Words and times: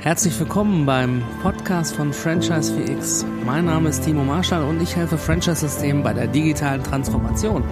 Herzlich 0.00 0.38
willkommen 0.38 0.86
beim 0.86 1.24
Podcast 1.42 1.96
von 1.96 2.12
Franchise 2.12 2.72
4X. 2.72 3.24
Mein 3.44 3.64
Name 3.64 3.88
ist 3.88 4.04
Timo 4.04 4.22
Marschall 4.22 4.62
und 4.62 4.80
ich 4.80 4.94
helfe 4.94 5.18
Franchise-Systemen 5.18 6.04
bei 6.04 6.12
der 6.12 6.28
digitalen 6.28 6.84
Transformation. 6.84 7.64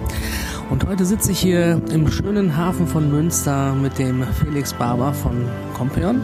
Und 0.69 0.85
heute 0.85 1.05
sitze 1.05 1.31
ich 1.31 1.39
hier 1.39 1.81
im 1.89 2.11
schönen 2.11 2.57
Hafen 2.57 2.85
von 2.85 3.09
Münster 3.09 3.73
mit 3.75 3.97
dem 3.97 4.25
Felix 4.43 4.73
Barber 4.73 5.13
von 5.13 5.47
Compeon. 5.73 6.21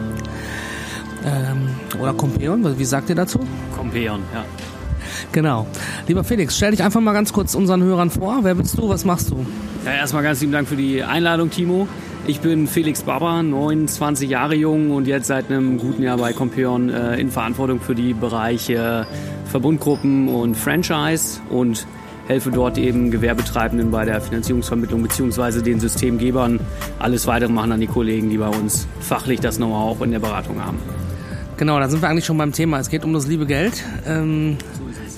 Ähm, 1.24 1.70
oder 1.98 2.12
Compeon, 2.12 2.78
wie 2.78 2.84
sagt 2.84 3.08
ihr 3.08 3.16
dazu? 3.16 3.40
Compeon, 3.74 4.20
ja. 4.34 4.44
Genau. 5.32 5.66
Lieber 6.06 6.22
Felix, 6.22 6.54
stell 6.54 6.72
dich 6.72 6.82
einfach 6.82 7.00
mal 7.00 7.14
ganz 7.14 7.32
kurz 7.32 7.54
unseren 7.54 7.82
Hörern 7.82 8.10
vor. 8.10 8.40
Wer 8.42 8.54
bist 8.54 8.76
du? 8.76 8.90
Was 8.90 9.06
machst 9.06 9.30
du? 9.30 9.46
Ja, 9.86 9.92
erstmal 9.92 10.22
ganz 10.22 10.38
lieben 10.42 10.52
Dank 10.52 10.68
für 10.68 10.76
die 10.76 11.02
Einladung, 11.02 11.48
Timo. 11.48 11.88
Ich 12.26 12.40
bin 12.40 12.66
Felix 12.66 13.02
Barber, 13.02 13.42
29 13.42 14.30
Jahre 14.30 14.54
jung 14.54 14.92
und 14.92 15.06
jetzt 15.06 15.26
seit 15.26 15.50
einem 15.50 15.76
guten 15.76 16.02
Jahr 16.02 16.16
bei 16.16 16.32
Compeon 16.32 16.88
äh, 16.88 17.16
in 17.16 17.30
Verantwortung 17.30 17.80
für 17.80 17.94
die 17.94 18.14
Bereiche 18.14 19.06
Verbundgruppen 19.44 20.28
und 20.28 20.56
Franchise 20.56 21.40
und 21.50 21.86
helfe 22.26 22.50
dort 22.50 22.78
eben 22.78 23.10
Gewerbetreibenden 23.10 23.90
bei 23.90 24.06
der 24.06 24.22
Finanzierungsvermittlung 24.22 25.02
bzw. 25.02 25.60
den 25.60 25.80
Systemgebern. 25.80 26.60
Alles 26.98 27.26
weitere 27.26 27.52
machen 27.52 27.70
dann 27.70 27.80
die 27.80 27.86
Kollegen, 27.86 28.30
die 28.30 28.38
bei 28.38 28.48
uns 28.48 28.88
fachlich 29.00 29.40
das 29.40 29.58
Know-how 29.58 29.98
auch 29.98 30.02
in 30.02 30.10
der 30.10 30.20
Beratung 30.20 30.64
haben. 30.64 30.78
Genau, 31.58 31.78
da 31.78 31.90
sind 31.90 32.00
wir 32.00 32.08
eigentlich 32.08 32.24
schon 32.24 32.38
beim 32.38 32.52
Thema. 32.52 32.78
Es 32.80 32.88
geht 32.88 33.04
um 33.04 33.12
das 33.12 33.26
liebe 33.26 33.44
Geld. 33.44 33.84
Ähm, 34.06 34.56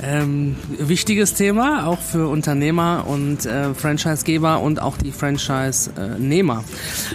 ähm, 0.02 0.56
wichtiges 0.78 1.34
Thema, 1.34 1.86
auch 1.86 2.00
für 2.00 2.28
Unternehmer 2.28 3.04
und 3.06 3.46
äh, 3.46 3.74
Franchisegeber 3.74 4.60
und 4.60 4.80
auch 4.80 4.96
die 4.96 5.12
Franchise-Nehmer. 5.12 6.64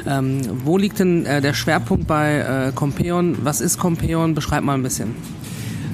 Ähm, 0.07 0.41
wo 0.63 0.77
liegt 0.77 0.99
denn 0.99 1.25
äh, 1.25 1.41
der 1.41 1.53
Schwerpunkt 1.53 2.07
bei 2.07 2.37
äh, 2.37 2.71
Compeon? 2.73 3.37
Was 3.43 3.61
ist 3.61 3.77
Compeon? 3.77 4.33
Beschreib 4.33 4.63
mal 4.63 4.73
ein 4.73 4.83
bisschen. 4.83 5.15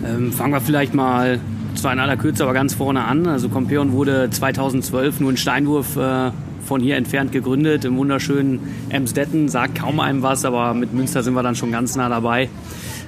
Ähm, 0.05 0.31
fangen 0.31 0.53
wir 0.53 0.61
vielleicht 0.61 0.93
mal 0.93 1.39
zwar 1.75 1.93
in 1.93 1.99
aller 1.99 2.17
Kürze, 2.17 2.43
aber 2.43 2.53
ganz 2.53 2.73
vorne 2.73 3.03
an. 3.05 3.27
Also 3.27 3.49
Compeon 3.49 3.91
wurde 3.91 4.29
2012 4.29 5.19
nur 5.19 5.31
ein 5.31 5.37
Steinwurf 5.37 5.95
äh, 5.97 6.31
von 6.65 6.81
hier 6.81 6.97
entfernt 6.97 7.31
gegründet, 7.31 7.85
im 7.85 7.97
wunderschönen 7.97 8.59
Emsdetten. 8.89 9.49
Sagt 9.49 9.79
kaum 9.79 9.99
einem 9.99 10.21
was, 10.21 10.45
aber 10.45 10.73
mit 10.73 10.93
Münster 10.93 11.23
sind 11.23 11.33
wir 11.33 11.43
dann 11.43 11.55
schon 11.55 11.71
ganz 11.71 11.95
nah 11.95 12.09
dabei 12.09 12.49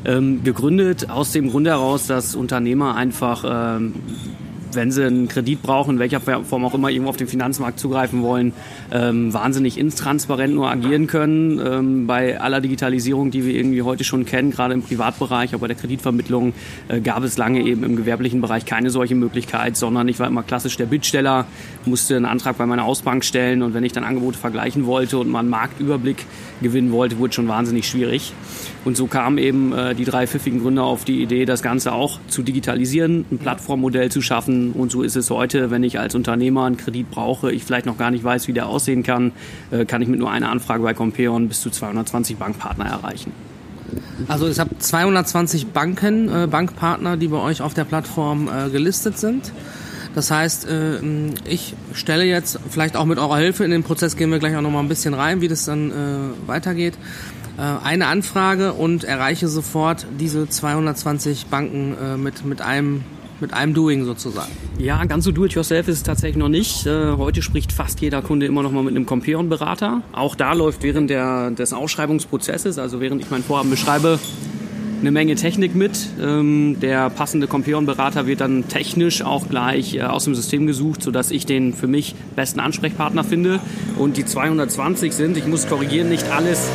ähm, 0.06 0.44
gegründet 0.44 1.10
aus 1.10 1.32
dem 1.32 1.50
Grund 1.50 1.68
heraus, 1.68 2.08
dass 2.08 2.36
Unternehmer 2.36 2.96
einfach 2.96 3.44
ähm, 3.48 3.96
wenn 4.74 4.92
sie 4.92 5.06
einen 5.06 5.28
Kredit 5.28 5.62
brauchen, 5.62 5.96
in 5.96 6.00
welcher 6.00 6.20
Form 6.20 6.66
auch 6.66 6.74
immer, 6.74 6.90
irgendwo 6.90 7.10
auf 7.10 7.18
den 7.18 7.28
Finanzmarkt 7.28 7.80
zugreifen 7.80 8.22
wollen, 8.22 8.54
ähm, 8.92 9.34
wahnsinnig 9.34 9.78
intransparent 9.78 10.54
nur 10.54 10.70
agieren 10.70 11.08
können. 11.08 11.60
Ähm, 11.60 12.08
bei 12.08 12.40
aller 12.40 12.62
Digitalisierung, 12.62 13.32
die 13.32 13.46
wir 13.46 13.54
irgendwie 13.54 13.82
heute 13.82 14.04
schon 14.04 14.26
kennen, 14.26 14.52
gerade 14.52 14.74
im 14.74 14.82
Privatbereich, 14.82 15.54
aber 15.54 15.62
bei 15.62 15.68
der 15.68 15.76
Kreditvermittlung, 15.76 16.54
äh, 16.88 17.00
gab 17.02 17.24
es 17.24 17.38
lange 17.38 17.64
eben 17.64 17.84
im 17.84 17.96
gewerblichen 17.96 18.42
Bereich 18.42 18.66
keine 18.66 18.90
solche 18.90 19.16
Möglichkeit, 19.16 19.78
sondern 19.78 20.08
ich 20.08 20.20
war 20.20 20.28
immer 20.28 20.44
klassisch 20.44 20.78
der 20.78 20.86
Bittsteller, 20.86 21.46
musste 21.86 22.16
einen 22.16 22.26
Antrag 22.26 22.58
bei 22.58 22.66
meiner 22.66 22.86
Ausbank 22.86 23.26
stellen 23.26 23.62
und 23.62 23.74
wenn 23.74 23.84
ich 23.84 23.92
dann 23.92 24.04
Angebote 24.04 24.38
vergleichen 24.38 24.86
wollte 24.86 25.18
und 25.18 25.30
mal 25.30 25.40
einen 25.40 25.50
Marktüberblick 25.50 26.26
gewinnen 26.62 26.92
wollte, 26.92 27.18
wurde 27.18 27.34
schon 27.34 27.48
wahnsinnig 27.48 27.88
schwierig. 27.88 28.34
Und 28.86 28.98
so 28.98 29.08
kamen 29.08 29.38
eben 29.38 29.74
äh, 29.74 29.96
die 29.96 30.06
drei 30.06 30.28
pfiffigen 30.28 30.62
Gründer 30.62 30.84
auf 30.84 31.06
die 31.06 31.22
Idee, 31.22 31.46
das 31.46 31.62
Ganze 31.62 31.92
auch 31.92 32.20
zu 32.28 32.44
digitalisieren, 32.44 33.26
ein 33.32 33.38
Plattformmodell 33.38 34.10
zu 34.10 34.22
schaffen, 34.22 34.59
und 34.74 34.92
so 34.92 35.02
ist 35.02 35.16
es 35.16 35.30
heute, 35.30 35.72
wenn 35.72 35.84
ich 35.84 36.00
als 36.00 36.16
Unternehmer 36.16 36.66
einen 36.66 36.78
Kredit 36.78 37.10
brauche, 37.12 37.52
ich 37.52 37.64
vielleicht 37.64 37.86
noch 37.86 37.98
gar 37.98 38.12
nicht 38.12 38.24
weiß, 38.24 38.48
wie 38.48 38.54
der 38.54 38.68
aussehen 38.68 39.04
kann, 39.04 39.32
äh, 39.72 39.86
kann 39.86 40.02
ich 40.02 40.08
mit 40.08 40.20
nur 40.20 40.32
einer 40.32 40.50
Anfrage 40.50 40.84
bei 40.84 40.94
Compeon 40.94 41.48
bis 41.48 41.62
zu 41.62 41.70
220 41.70 42.38
Bankpartner 42.38 42.86
erreichen. 42.86 43.32
Also 44.28 44.48
es 44.48 44.60
habt 44.60 44.82
220 44.82 45.68
Banken, 45.68 46.30
äh, 46.30 46.48
Bankpartner, 46.48 47.18
die 47.18 47.28
bei 47.28 47.38
euch 47.38 47.62
auf 47.62 47.74
der 47.74 47.86
Plattform 47.86 48.48
äh, 48.48 48.70
gelistet 48.70 49.18
sind. 49.18 49.52
Das 50.16 50.32
heißt, 50.32 50.68
ich 51.46 51.76
stelle 51.94 52.26
jetzt 52.26 52.60
vielleicht 52.72 52.98
auch 52.98 53.06
mit 53.06 53.20
eurer 53.20 53.38
Hilfe 53.38 53.64
in 53.64 53.70
den 53.70 53.84
Prozess 53.84 54.18
gehen 54.18 54.32
wir 54.32 54.40
gleich 54.40 54.56
auch 54.56 54.62
noch 54.62 54.72
mal 54.72 54.80
ein 54.80 54.90
bisschen 54.90 55.14
rein, 55.14 55.40
wie 55.40 55.48
das 55.48 55.66
dann 55.66 55.94
weitergeht. 56.48 56.96
Eine 57.58 58.08
Anfrage 58.08 58.74
und 58.74 59.04
erreiche 59.04 59.48
sofort 59.48 60.08
diese 60.20 60.50
220 60.50 61.46
Banken 61.46 61.96
mit 62.24 62.44
mit 62.44 62.60
einem 62.60 63.04
mit 63.42 63.54
einem 63.54 63.74
Doing 63.74 64.06
sozusagen. 64.06 64.52
Ja, 64.78 65.04
ganz 65.06 65.26
so 65.26 65.32
do-it-yourself 65.32 65.88
ist 65.88 65.98
es 65.98 66.04
tatsächlich 66.04 66.38
noch 66.38 66.50
nicht. 66.50 66.86
Äh, 66.86 67.12
heute 67.18 67.42
spricht 67.42 67.72
fast 67.72 68.02
jeder 68.02 68.22
Kunde 68.22 68.46
immer 68.46 68.64
noch 68.64 68.72
mal 68.72 68.84
mit 68.84 68.96
einem 68.96 69.06
Compeon-Berater. 69.06 70.02
Auch 70.12 70.36
da 70.36 70.54
läuft 70.54 70.84
während 70.84 71.10
der, 71.10 71.52
des 71.52 71.74
Ausschreibungsprozesses, 71.74 72.78
also 72.78 73.02
während 73.02 73.22
ich 73.22 73.30
mein 73.30 73.44
Vorhaben 73.44 73.70
beschreibe, 73.70 74.20
eine 75.00 75.12
Menge 75.12 75.36
Technik 75.36 75.76
mit. 75.76 75.98
Ähm, 76.22 76.78
der 76.82 77.10
passende 77.10 77.48
Compeon-Berater 77.48 78.28
wird 78.28 78.42
dann 78.42 78.68
technisch 78.68 79.22
auch 79.22 79.48
gleich 79.48 79.96
äh, 79.96 80.02
aus 80.02 80.26
dem 80.26 80.36
System 80.36 80.68
gesucht, 80.68 81.02
sodass 81.02 81.32
ich 81.32 81.46
den 81.46 81.74
für 81.74 81.88
mich 81.88 82.16
besten 82.36 82.60
Ansprechpartner 82.60 83.24
finde. 83.24 83.60
Und 83.98 84.18
die 84.18 84.26
220 84.26 85.14
sind, 85.14 85.38
ich 85.38 85.48
muss 85.48 85.68
korrigieren, 85.68 86.10
nicht 86.10 86.30
alles 86.30 86.70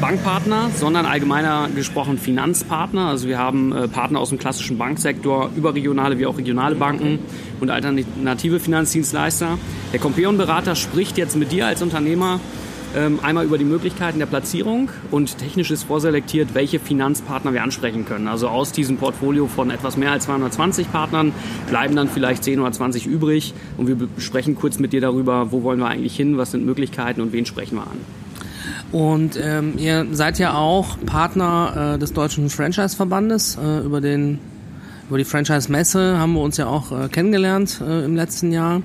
Bankpartner, 0.00 0.70
sondern 0.74 1.04
allgemeiner 1.04 1.68
gesprochen 1.74 2.18
Finanzpartner. 2.18 3.06
Also 3.06 3.28
wir 3.28 3.38
haben 3.38 3.72
äh, 3.72 3.86
Partner 3.86 4.18
aus 4.18 4.30
dem 4.30 4.38
klassischen 4.38 4.78
Banksektor, 4.78 5.50
überregionale 5.54 6.18
wie 6.18 6.26
auch 6.26 6.38
regionale 6.38 6.74
Banken 6.74 7.18
und 7.60 7.70
alternative 7.70 8.60
Finanzdienstleister. 8.60 9.58
Der 9.92 10.00
Compeon-Berater 10.00 10.74
spricht 10.74 11.18
jetzt 11.18 11.36
mit 11.36 11.52
dir 11.52 11.66
als 11.66 11.82
Unternehmer 11.82 12.40
ähm, 12.96 13.20
einmal 13.22 13.44
über 13.44 13.58
die 13.58 13.64
Möglichkeiten 13.64 14.18
der 14.18 14.26
Platzierung 14.26 14.88
und 15.10 15.38
technisch 15.38 15.70
ist 15.70 15.84
vorselektiert, 15.84 16.54
welche 16.54 16.80
Finanzpartner 16.80 17.52
wir 17.52 17.62
ansprechen 17.62 18.06
können. 18.06 18.26
Also 18.26 18.48
aus 18.48 18.72
diesem 18.72 18.96
Portfolio 18.96 19.46
von 19.46 19.70
etwas 19.70 19.96
mehr 19.96 20.12
als 20.12 20.24
220 20.24 20.90
Partnern 20.90 21.32
bleiben 21.68 21.94
dann 21.94 22.08
vielleicht 22.08 22.42
10 22.44 22.58
oder 22.58 22.72
20 22.72 23.06
übrig 23.06 23.54
und 23.76 23.86
wir 23.86 23.96
besprechen 23.96 24.54
kurz 24.54 24.78
mit 24.78 24.92
dir 24.92 25.00
darüber, 25.00 25.52
wo 25.52 25.62
wollen 25.62 25.78
wir 25.78 25.88
eigentlich 25.88 26.16
hin, 26.16 26.38
was 26.38 26.52
sind 26.52 26.64
Möglichkeiten 26.64 27.20
und 27.20 27.32
wen 27.32 27.46
sprechen 27.46 27.76
wir 27.76 27.82
an. 27.82 28.29
Und 28.92 29.38
ähm, 29.40 29.74
ihr 29.76 30.06
seid 30.12 30.38
ja 30.38 30.54
auch 30.54 30.96
Partner 31.06 31.94
äh, 31.94 31.98
des 31.98 32.12
Deutschen 32.12 32.50
Franchise-Verbandes. 32.50 33.56
Äh, 33.56 33.80
über, 33.84 34.00
den, 34.00 34.38
über 35.08 35.18
die 35.18 35.24
Franchise-Messe 35.24 36.18
haben 36.18 36.34
wir 36.34 36.40
uns 36.40 36.56
ja 36.56 36.66
auch 36.66 36.90
äh, 36.90 37.08
kennengelernt 37.08 37.80
äh, 37.80 38.04
im 38.04 38.16
letzten 38.16 38.52
Jahr. 38.52 38.82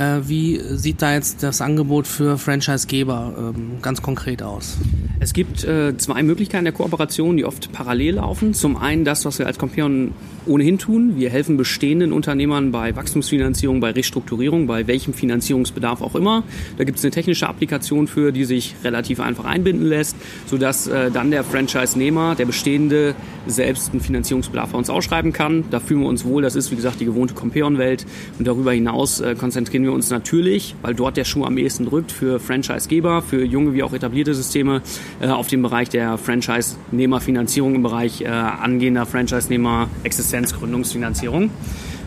Äh, 0.00 0.26
wie 0.28 0.58
sieht 0.76 1.02
da 1.02 1.12
jetzt 1.12 1.42
das 1.42 1.60
Angebot 1.60 2.06
für 2.06 2.38
Franchisegeber 2.38 3.52
ähm, 3.54 3.82
ganz 3.82 4.00
konkret 4.00 4.42
aus? 4.42 4.78
Es 5.22 5.34
gibt 5.34 5.62
äh, 5.64 5.94
zwei 5.98 6.22
Möglichkeiten 6.22 6.64
der 6.64 6.72
Kooperation, 6.72 7.36
die 7.36 7.44
oft 7.44 7.70
parallel 7.72 8.14
laufen. 8.14 8.54
Zum 8.54 8.78
einen 8.78 9.04
das, 9.04 9.26
was 9.26 9.38
wir 9.38 9.46
als 9.46 9.58
Compion 9.58 10.12
ohnehin 10.46 10.78
tun. 10.78 11.18
Wir 11.18 11.28
helfen 11.28 11.58
bestehenden 11.58 12.12
Unternehmern 12.12 12.72
bei 12.72 12.96
Wachstumsfinanzierung, 12.96 13.80
bei 13.80 13.90
Restrukturierung, 13.90 14.66
bei 14.66 14.86
welchem 14.86 15.12
Finanzierungsbedarf 15.12 16.00
auch 16.00 16.14
immer. 16.14 16.44
Da 16.78 16.84
gibt 16.84 16.96
es 16.98 17.04
eine 17.04 17.10
technische 17.10 17.46
Applikation 17.48 18.06
für, 18.06 18.32
die 18.32 18.44
sich 18.44 18.76
relativ 18.82 19.20
einfach 19.20 19.44
einbinden 19.44 19.86
lässt, 19.86 20.16
sodass 20.46 20.86
äh, 20.86 21.10
dann 21.10 21.30
der 21.30 21.44
Franchise-Nehmer, 21.44 22.34
der 22.34 22.46
bestehende, 22.46 23.14
selbst 23.46 23.92
einen 23.92 24.00
Finanzierungsbedarf 24.00 24.70
bei 24.70 24.78
uns 24.78 24.88
ausschreiben 24.88 25.32
kann. 25.32 25.64
Da 25.70 25.80
fühlen 25.80 26.00
wir 26.00 26.08
uns 26.08 26.24
wohl. 26.24 26.42
Das 26.42 26.56
ist, 26.56 26.70
wie 26.70 26.76
gesagt, 26.76 27.00
die 27.00 27.04
gewohnte 27.04 27.34
Compeon-Welt. 27.34 28.06
Und 28.38 28.48
darüber 28.48 28.72
hinaus 28.72 29.20
äh, 29.20 29.34
konzentrieren 29.34 29.82
wir 29.82 29.89
uns 29.92 30.10
natürlich, 30.10 30.74
weil 30.82 30.94
dort 30.94 31.16
der 31.16 31.24
Schuh 31.24 31.44
am 31.44 31.58
ehesten 31.58 31.86
drückt, 31.86 32.12
für 32.12 32.40
Franchise-Geber, 32.40 33.22
für 33.22 33.44
junge 33.44 33.74
wie 33.74 33.82
auch 33.82 33.92
etablierte 33.92 34.34
Systeme, 34.34 34.82
äh, 35.20 35.28
auf 35.28 35.48
dem 35.48 35.62
Bereich 35.62 35.88
der 35.88 36.18
Franchise-Nehmer-Finanzierung, 36.18 37.74
im 37.74 37.82
Bereich 37.82 38.22
äh, 38.22 38.28
angehender 38.28 39.06
Franchise-Nehmer-Existenz 39.06 40.50
Existenzgründungsfinanzierung. 40.50 41.50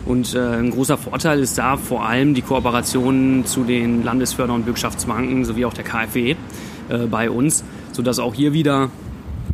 Und 0.06 0.34
äh, 0.34 0.38
ein 0.38 0.70
großer 0.70 0.98
Vorteil 0.98 1.40
ist 1.40 1.56
da 1.56 1.76
vor 1.76 2.06
allem 2.06 2.34
die 2.34 2.42
Kooperation 2.42 3.44
zu 3.46 3.64
den 3.64 4.04
Landesförder- 4.04 4.54
und 4.54 4.64
Bürgschaftsbanken 4.64 5.44
sowie 5.44 5.64
auch 5.64 5.74
der 5.74 5.84
KfW 5.84 6.36
äh, 6.88 6.98
bei 7.10 7.30
uns, 7.30 7.64
sodass 7.92 8.18
auch 8.18 8.34
hier 8.34 8.52
wieder 8.52 8.90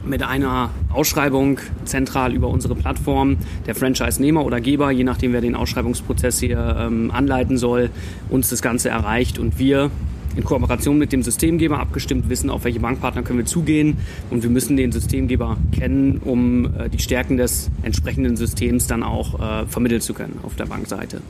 mit 0.04 0.22
einer 0.22 0.70
Ausschreibung 0.92 1.58
zentral 1.84 2.32
über 2.32 2.48
unsere 2.48 2.74
Plattform 2.74 3.36
der 3.66 3.74
Franchise-Nehmer 3.74 4.44
oder 4.44 4.60
Geber, 4.60 4.90
je 4.90 5.04
nachdem 5.04 5.32
wer 5.32 5.40
den 5.40 5.54
Ausschreibungsprozess 5.54 6.40
hier 6.40 6.76
ähm, 6.78 7.10
anleiten 7.10 7.58
soll, 7.58 7.90
uns 8.28 8.50
das 8.50 8.62
Ganze 8.62 8.88
erreicht 8.88 9.38
und 9.38 9.58
wir 9.58 9.90
in 10.36 10.44
Kooperation 10.44 10.96
mit 10.96 11.12
dem 11.12 11.22
Systemgeber 11.22 11.80
abgestimmt 11.80 12.28
wissen, 12.28 12.50
auf 12.50 12.64
welche 12.64 12.80
Bankpartner 12.80 13.22
können 13.22 13.40
wir 13.40 13.46
zugehen 13.46 13.98
und 14.30 14.42
wir 14.42 14.50
müssen 14.50 14.76
den 14.76 14.92
Systemgeber 14.92 15.56
kennen, 15.72 16.20
um 16.24 16.66
äh, 16.66 16.88
die 16.88 17.00
Stärken 17.00 17.36
des 17.36 17.70
entsprechenden 17.82 18.36
Systems 18.36 18.86
dann 18.86 19.02
auch 19.02 19.40
äh, 19.40 19.66
vermitteln 19.66 20.00
zu 20.00 20.14
können 20.14 20.38
auf 20.42 20.56
der 20.56 20.66
Bankseite. 20.66 21.20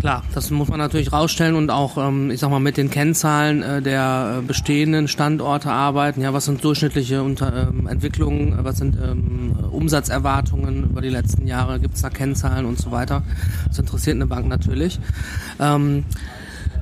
Klar, 0.00 0.22
das 0.32 0.50
muss 0.50 0.68
man 0.68 0.78
natürlich 0.78 1.12
rausstellen 1.12 1.56
und 1.56 1.70
auch, 1.70 1.98
ähm, 1.98 2.30
ich 2.30 2.38
sag 2.38 2.50
mal, 2.50 2.60
mit 2.60 2.76
den 2.76 2.88
Kennzahlen 2.88 3.62
äh, 3.62 3.82
der 3.82 4.42
bestehenden 4.46 5.08
Standorte 5.08 5.72
arbeiten. 5.72 6.20
Ja, 6.20 6.32
was 6.32 6.44
sind 6.44 6.62
durchschnittliche 6.62 7.16
ähm, 7.16 7.86
Entwicklungen, 7.88 8.56
was 8.62 8.78
sind 8.78 8.96
ähm, 8.96 9.56
Umsatzerwartungen 9.72 10.84
über 10.84 11.00
die 11.00 11.08
letzten 11.08 11.48
Jahre, 11.48 11.80
gibt 11.80 11.96
es 11.96 12.02
da 12.02 12.10
Kennzahlen 12.10 12.64
und 12.64 12.78
so 12.78 12.92
weiter. 12.92 13.24
Das 13.66 13.78
interessiert 13.80 14.16
eine 14.16 14.26
Bank 14.26 14.46
natürlich. 14.46 15.00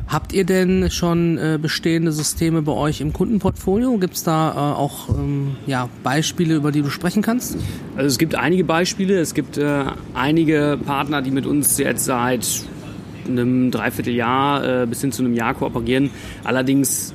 Habt 0.09 0.33
ihr 0.33 0.45
denn 0.45 0.89
schon 0.91 1.37
äh, 1.37 1.59
bestehende 1.61 2.13
Systeme 2.13 2.63
bei 2.63 2.73
euch 2.73 3.01
im 3.01 3.13
Kundenportfolio? 3.13 3.99
Gibt 3.99 4.15
es 4.15 4.23
da 4.23 4.53
äh, 4.53 4.77
auch 4.77 5.09
ja, 5.67 5.89
Beispiele, 6.05 6.55
über 6.55 6.71
die 6.71 6.83
du 6.83 6.91
sprechen 6.91 7.23
kannst? 7.23 7.57
Also 7.97 8.07
es 8.07 8.19
gibt 8.19 8.37
einige 8.37 8.63
Beispiele. 8.63 9.19
Es 9.19 9.35
gibt 9.35 9.59
äh, 9.59 9.85
einige 10.15 10.79
Partner, 10.85 11.23
die 11.23 11.33
mit 11.33 11.45
uns 11.45 11.77
jetzt 11.79 12.05
seit 12.05 12.47
einem 13.29 13.71
Dreivierteljahr 13.71 14.83
äh, 14.83 14.87
bis 14.87 15.01
hin 15.01 15.13
zu 15.13 15.23
einem 15.23 15.35
Jahr 15.35 15.55
kooperieren. 15.55 16.11
Allerdings 16.45 17.15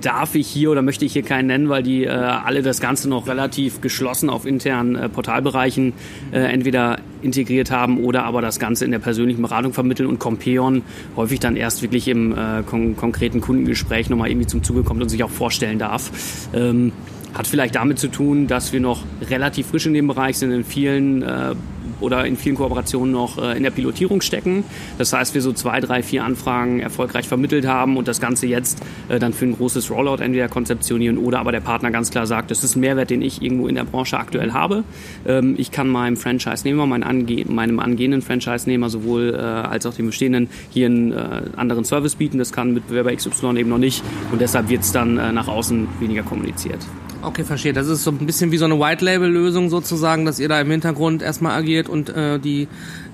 darf 0.00 0.34
ich 0.34 0.46
hier 0.46 0.70
oder 0.70 0.82
möchte 0.82 1.04
ich 1.04 1.12
hier 1.12 1.22
keinen 1.22 1.46
nennen, 1.46 1.68
weil 1.68 1.82
die 1.82 2.04
äh, 2.04 2.08
alle 2.08 2.62
das 2.62 2.80
Ganze 2.80 3.08
noch 3.08 3.26
relativ 3.26 3.80
geschlossen 3.80 4.30
auf 4.30 4.46
internen 4.46 4.96
äh, 4.96 5.08
Portalbereichen 5.08 5.92
äh, 6.32 6.38
entweder 6.38 6.98
integriert 7.22 7.70
haben 7.70 8.04
oder 8.04 8.24
aber 8.24 8.40
das 8.40 8.58
Ganze 8.58 8.84
in 8.84 8.90
der 8.90 8.98
persönlichen 8.98 9.42
Beratung 9.42 9.72
vermitteln 9.72 10.08
und 10.08 10.18
Compeon 10.18 10.82
häufig 11.16 11.40
dann 11.40 11.56
erst 11.56 11.82
wirklich 11.82 12.08
im 12.08 12.32
äh, 12.32 12.62
kon 12.64 12.96
konkreten 12.96 13.40
Kundengespräch 13.40 14.08
nochmal 14.10 14.30
irgendwie 14.30 14.46
zum 14.46 14.62
Zuge 14.62 14.82
kommt 14.82 15.02
und 15.02 15.08
sich 15.08 15.24
auch 15.24 15.30
vorstellen 15.30 15.78
darf. 15.78 16.10
Ähm, 16.54 16.92
hat 17.34 17.46
vielleicht 17.46 17.74
damit 17.74 17.98
zu 17.98 18.08
tun, 18.08 18.46
dass 18.46 18.72
wir 18.72 18.80
noch 18.80 19.02
relativ 19.28 19.68
frisch 19.68 19.86
in 19.86 19.94
dem 19.94 20.08
Bereich 20.08 20.38
sind, 20.38 20.50
in 20.50 20.64
vielen 20.64 21.22
äh, 21.22 21.54
oder 22.00 22.24
in 22.24 22.36
vielen 22.36 22.56
Kooperationen 22.56 23.12
noch 23.12 23.38
äh, 23.38 23.56
in 23.56 23.62
der 23.62 23.70
Pilotierung 23.70 24.20
stecken. 24.20 24.64
Das 24.98 25.12
heißt, 25.12 25.34
wir 25.34 25.42
so 25.42 25.52
zwei, 25.52 25.80
drei, 25.80 26.02
vier 26.02 26.24
Anfragen 26.24 26.80
erfolgreich 26.80 27.28
vermittelt 27.28 27.66
haben 27.66 27.96
und 27.96 28.08
das 28.08 28.20
Ganze 28.20 28.46
jetzt 28.46 28.82
äh, 29.08 29.18
dann 29.18 29.32
für 29.32 29.46
ein 29.46 29.56
großes 29.56 29.90
Rollout 29.90 30.22
entweder 30.22 30.48
konzeptionieren 30.48 31.18
oder 31.18 31.40
aber 31.40 31.52
der 31.52 31.60
Partner 31.60 31.90
ganz 31.90 32.10
klar 32.10 32.26
sagt, 32.26 32.50
das 32.50 32.64
ist 32.64 32.76
ein 32.76 32.80
Mehrwert, 32.80 33.10
den 33.10 33.22
ich 33.22 33.42
irgendwo 33.42 33.68
in 33.68 33.74
der 33.74 33.84
Branche 33.84 34.18
aktuell 34.18 34.52
habe. 34.52 34.84
Ähm, 35.26 35.54
ich 35.58 35.70
kann 35.70 35.88
meinem 35.88 36.16
Franchise-Nehmer, 36.16 36.86
meinem 36.86 37.80
angehenden 37.80 38.22
Franchise-Nehmer 38.22 38.90
sowohl 38.90 39.34
äh, 39.34 39.38
als 39.38 39.86
auch 39.86 39.94
dem 39.94 40.06
bestehenden 40.06 40.48
hier 40.70 40.86
einen 40.86 41.12
anderen 41.56 41.84
Service 41.84 42.16
bieten. 42.16 42.38
Das 42.38 42.52
kann 42.52 42.74
Mitbewerber 42.74 43.14
XY 43.14 43.58
eben 43.58 43.70
noch 43.70 43.78
nicht 43.78 44.02
und 44.32 44.40
deshalb 44.40 44.68
wird 44.68 44.82
es 44.82 44.92
dann 44.92 45.14
nach 45.14 45.48
außen 45.48 45.88
weniger 46.00 46.22
kommuniziert. 46.22 46.78
Okay, 47.20 47.42
verstehe. 47.44 47.72
Das 47.72 47.88
ist 47.88 48.04
so 48.04 48.12
ein 48.12 48.18
bisschen 48.18 48.52
wie 48.52 48.58
so 48.58 48.64
eine 48.64 48.78
White-Label-Lösung 48.78 49.70
sozusagen, 49.70 50.24
dass 50.24 50.38
ihr 50.38 50.48
da 50.48 50.60
im 50.60 50.70
Hintergrund 50.70 51.20
erstmal 51.20 51.58
agiert 51.58 51.88
und 51.88 52.10
äh, 52.10 52.38
die, 52.38 52.68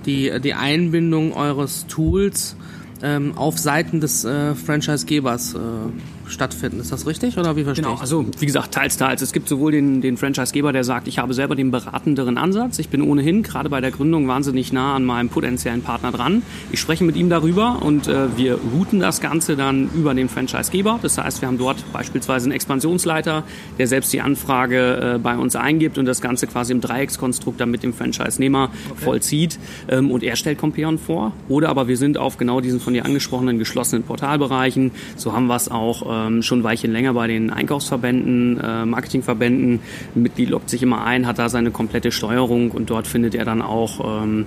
die, 0.05 0.41
die 0.41 0.55
Einbindung 0.55 1.33
eures 1.33 1.87
Tools 1.87 2.55
ähm, 3.03 3.37
auf 3.37 3.59
Seiten 3.59 4.01
des 4.01 4.25
äh, 4.25 4.55
Franchise-Gebers 4.55 5.55
äh, 5.55 6.24
stattfinden. 6.27 6.81
Ist 6.81 6.93
das 6.93 7.07
richtig 7.07 7.39
oder 7.39 7.57
wie 7.57 7.65
verstehe 7.65 7.85
genau, 7.85 8.01
also 8.01 8.25
wie 8.39 8.47
gesagt, 8.47 8.73
teils, 8.73 8.97
teils. 8.97 9.23
Es 9.23 9.33
gibt 9.33 9.49
sowohl 9.49 9.73
den, 9.73 10.01
den 10.01 10.17
Franchisegeber, 10.17 10.73
der 10.73 10.85
sagt, 10.85 11.09
ich 11.09 11.19
habe 11.19 11.35
selber 11.35 11.55
den 11.55 11.71
beratenderen 11.71 12.39
Ansatz. 12.39 12.79
Ich 12.79 12.89
bin 12.89 13.03
ohnehin 13.03 13.43
gerade 13.43 13.69
bei 13.69 13.81
der 13.81 13.91
Gründung 13.91 14.29
wahnsinnig 14.29 14.73
nah 14.73 14.95
an 14.95 15.05
meinem 15.05 15.29
potenziellen 15.29 15.83
Partner 15.83 16.13
dran. 16.13 16.43
Ich 16.73 16.81
spreche 16.81 17.05
mit 17.05 17.17
ihm 17.17 17.29
darüber 17.29 17.83
und 17.83 18.09
äh, 18.09 18.37
wir 18.37 18.59
routen 18.75 19.01
das 19.01 19.21
Ganze 19.21 19.57
dann 19.57 19.91
über 19.95 20.15
den 20.15 20.29
Franchisegeber. 20.29 20.99
Das 21.03 21.19
heißt, 21.19 21.41
wir 21.41 21.49
haben 21.49 21.59
dort 21.59 21.85
beispielsweise 21.93 22.47
einen 22.47 22.53
Expansionsleiter, 22.53 23.45
der 23.79 23.87
selbst 23.87 24.13
die 24.13 24.21
Anfrage 24.21 25.15
äh, 25.15 25.19
bei 25.19 25.37
uns 25.37 25.57
eingibt 25.57 25.99
und 25.99 26.07
das 26.07 26.21
Ganze 26.21 26.47
quasi 26.47 26.73
im 26.73 26.81
Dreieckskonstrukt 26.81 27.61
dann 27.61 27.71
mit 27.71 27.83
dem 27.83 27.93
Franchise-Nehmer 27.93 28.71
okay. 28.91 29.05
vollzieht. 29.05 29.59
Ähm, 29.89 30.11
und 30.11 30.23
er 30.23 30.37
stellt 30.37 30.59
Compeon 30.59 30.99
vor. 30.99 31.33
Oder 31.49 31.69
aber 31.69 31.89
wir 31.89 31.97
sind 31.97 32.19
auf 32.19 32.39
genau 32.39 32.61
diesen 32.61 32.81
von 32.81 32.95
dir 32.95 33.05
angesprochenen 33.05 33.59
geschlossenen 33.59 34.03
Portalbereichen. 34.03 34.93
So 35.17 35.33
haben 35.33 35.47
wir 35.47 35.57
es 35.57 35.71
auch 35.71 36.03
ähm, 36.15 36.43
schon 36.43 36.61
ein 36.61 36.65
Weilchen 36.65 36.93
länger 36.93 37.15
bei 37.15 37.27
den 37.27 37.51
Einkaufsverbänden, 37.51 38.61
äh, 38.61 38.85
Marketingverbänden. 38.85 39.81
Ein 40.15 40.23
Mitglied 40.23 40.51
lockt 40.51 40.71
sich 40.71 40.83
immer 40.83 41.05
ein, 41.05 41.27
hat 41.27 41.39
da 41.39 41.49
seine 41.49 41.71
komplette 41.71 42.13
Steuerung 42.13 42.71
und 42.71 42.91
dort 42.91 43.07
findet 43.07 43.35
er 43.35 43.45
dann 43.45 43.63
auch 43.63 44.23
ähm, 44.23 44.47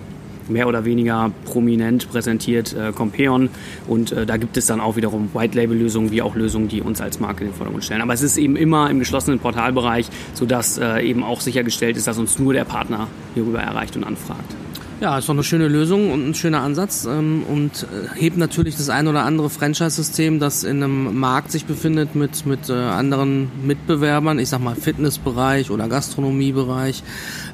mehr 0.50 0.68
oder 0.68 0.86
weniger 0.86 1.31
prominent 1.46 2.10
präsentiert 2.10 2.74
äh, 2.74 2.92
Compeon 2.92 3.50
und 3.88 4.12
äh, 4.12 4.25
da 4.25 4.38
gibt 4.38 4.58
es 4.58 4.66
dann 4.66 4.80
auch 4.80 4.96
wiederum 4.96 5.30
White-Label-Lösungen 5.34 6.12
wie 6.12 6.22
auch 6.22 6.36
Lösungen, 6.36 6.68
die 6.68 6.81
uns 6.81 7.02
als 7.02 7.19
Marke 7.19 7.44
in 7.44 7.50
den 7.50 7.56
Vordergrund 7.56 7.84
stellen. 7.84 8.02
Aber 8.02 8.14
es 8.14 8.22
ist 8.22 8.38
eben 8.38 8.56
immer 8.56 8.90
im 8.90 9.00
geschlossenen 9.00 9.40
Portalbereich, 9.40 10.08
sodass 10.34 10.78
äh, 10.78 11.02
eben 11.02 11.24
auch 11.24 11.42
sichergestellt 11.42 11.98
ist, 11.98 12.08
dass 12.08 12.18
uns 12.18 12.40
nur 12.40 12.54
der 12.54 12.66
Partner 12.66 13.08
hierüber 13.34 13.60
erreicht 13.60 13.96
und 13.96 14.04
anfragt. 14.04 14.56
Ja, 14.99 15.19
ist 15.19 15.29
doch 15.29 15.35
eine 15.35 15.44
schöne 15.44 15.67
Lösung 15.67 16.11
und 16.11 16.27
ein 16.27 16.33
schöner 16.33 16.61
Ansatz 16.61 17.05
ähm, 17.05 17.44
und 17.47 17.83
äh, 17.83 18.19
hebt 18.19 18.35
natürlich 18.35 18.77
das 18.77 18.89
ein 18.89 19.07
oder 19.07 19.25
andere 19.25 19.51
Franchise-System, 19.51 20.39
das 20.39 20.63
in 20.63 20.81
einem 20.81 21.19
Markt 21.19 21.51
sich 21.51 21.65
befindet 21.65 22.15
mit, 22.15 22.47
mit 22.47 22.67
äh, 22.69 22.73
anderen 22.73 23.51
Mitbewerbern, 23.63 24.39
ich 24.39 24.49
sag 24.49 24.59
mal 24.59 24.75
Fitnessbereich 24.75 25.69
oder 25.69 25.88
Gastronomiebereich, 25.88 27.03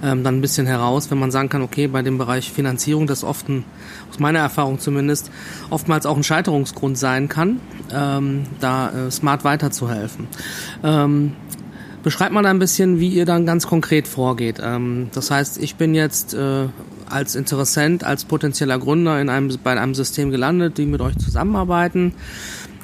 ähm, 0.01 0.23
dann 0.23 0.37
ein 0.37 0.41
bisschen 0.41 0.67
heraus, 0.67 1.11
wenn 1.11 1.19
man 1.19 1.31
sagen 1.31 1.49
kann, 1.49 1.63
okay, 1.63 1.87
bei 1.87 2.01
dem 2.01 2.17
Bereich 2.17 2.49
Finanzierung, 2.49 3.07
das 3.07 3.25
oft, 3.25 3.49
ein, 3.49 3.65
aus 4.09 4.19
meiner 4.19 4.39
Erfahrung 4.39 4.79
zumindest, 4.79 5.29
oftmals 5.69 6.05
auch 6.05 6.15
ein 6.15 6.23
Scheiterungsgrund 6.23 6.97
sein 6.97 7.27
kann, 7.27 7.59
ähm, 7.91 8.43
da 8.61 9.07
äh, 9.07 9.11
smart 9.11 9.43
weiterzuhelfen. 9.43 10.27
Ähm, 10.81 11.33
Beschreibt 12.03 12.33
mal 12.33 12.45
ein 12.45 12.59
bisschen, 12.59 12.99
wie 12.99 13.07
ihr 13.07 13.25
dann 13.25 13.45
ganz 13.45 13.65
konkret 13.65 14.09
vorgeht. 14.09 14.59
Ähm, 14.61 15.07
das 15.13 15.31
heißt, 15.31 15.63
ich 15.63 15.75
bin 15.75 15.95
jetzt 15.95 16.33
äh, 16.33 16.67
als 17.13 17.35
Interessent, 17.35 18.03
als 18.03 18.25
potenzieller 18.25 18.79
Gründer 18.79 19.21
in 19.21 19.29
einem, 19.29 19.55
bei 19.63 19.79
einem 19.79 19.95
System 19.95 20.31
gelandet, 20.31 20.77
die 20.77 20.85
mit 20.85 21.01
euch 21.01 21.17
zusammenarbeiten. 21.17 22.13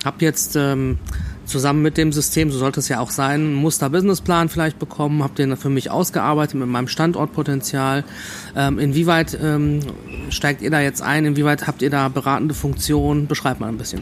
Hab 0.05 0.21
jetzt 0.21 0.55
ähm, 0.55 0.97
zusammen 1.49 1.81
mit 1.81 1.97
dem 1.97 2.11
System, 2.11 2.51
so 2.51 2.57
sollte 2.57 2.79
es 2.79 2.87
ja 2.87 2.99
auch 2.99 3.11
sein, 3.11 3.41
einen 3.41 3.53
Muster-Businessplan 3.55 4.49
vielleicht 4.49 4.79
bekommen, 4.79 5.23
habe 5.23 5.35
den 5.35 5.57
für 5.57 5.69
mich 5.69 5.91
ausgearbeitet 5.91 6.55
mit 6.55 6.69
meinem 6.69 6.87
Standortpotenzial. 6.87 8.03
Ähm, 8.55 8.79
inwieweit 8.79 9.37
ähm, 9.41 9.79
steigt 10.29 10.61
ihr 10.61 10.69
da 10.69 10.79
jetzt 10.79 11.01
ein? 11.01 11.25
Inwieweit 11.25 11.67
habt 11.67 11.81
ihr 11.81 11.89
da 11.89 12.07
beratende 12.07 12.53
Funktionen? 12.53 13.27
Beschreibt 13.27 13.59
mal 13.59 13.67
ein 13.67 13.77
bisschen. 13.77 14.01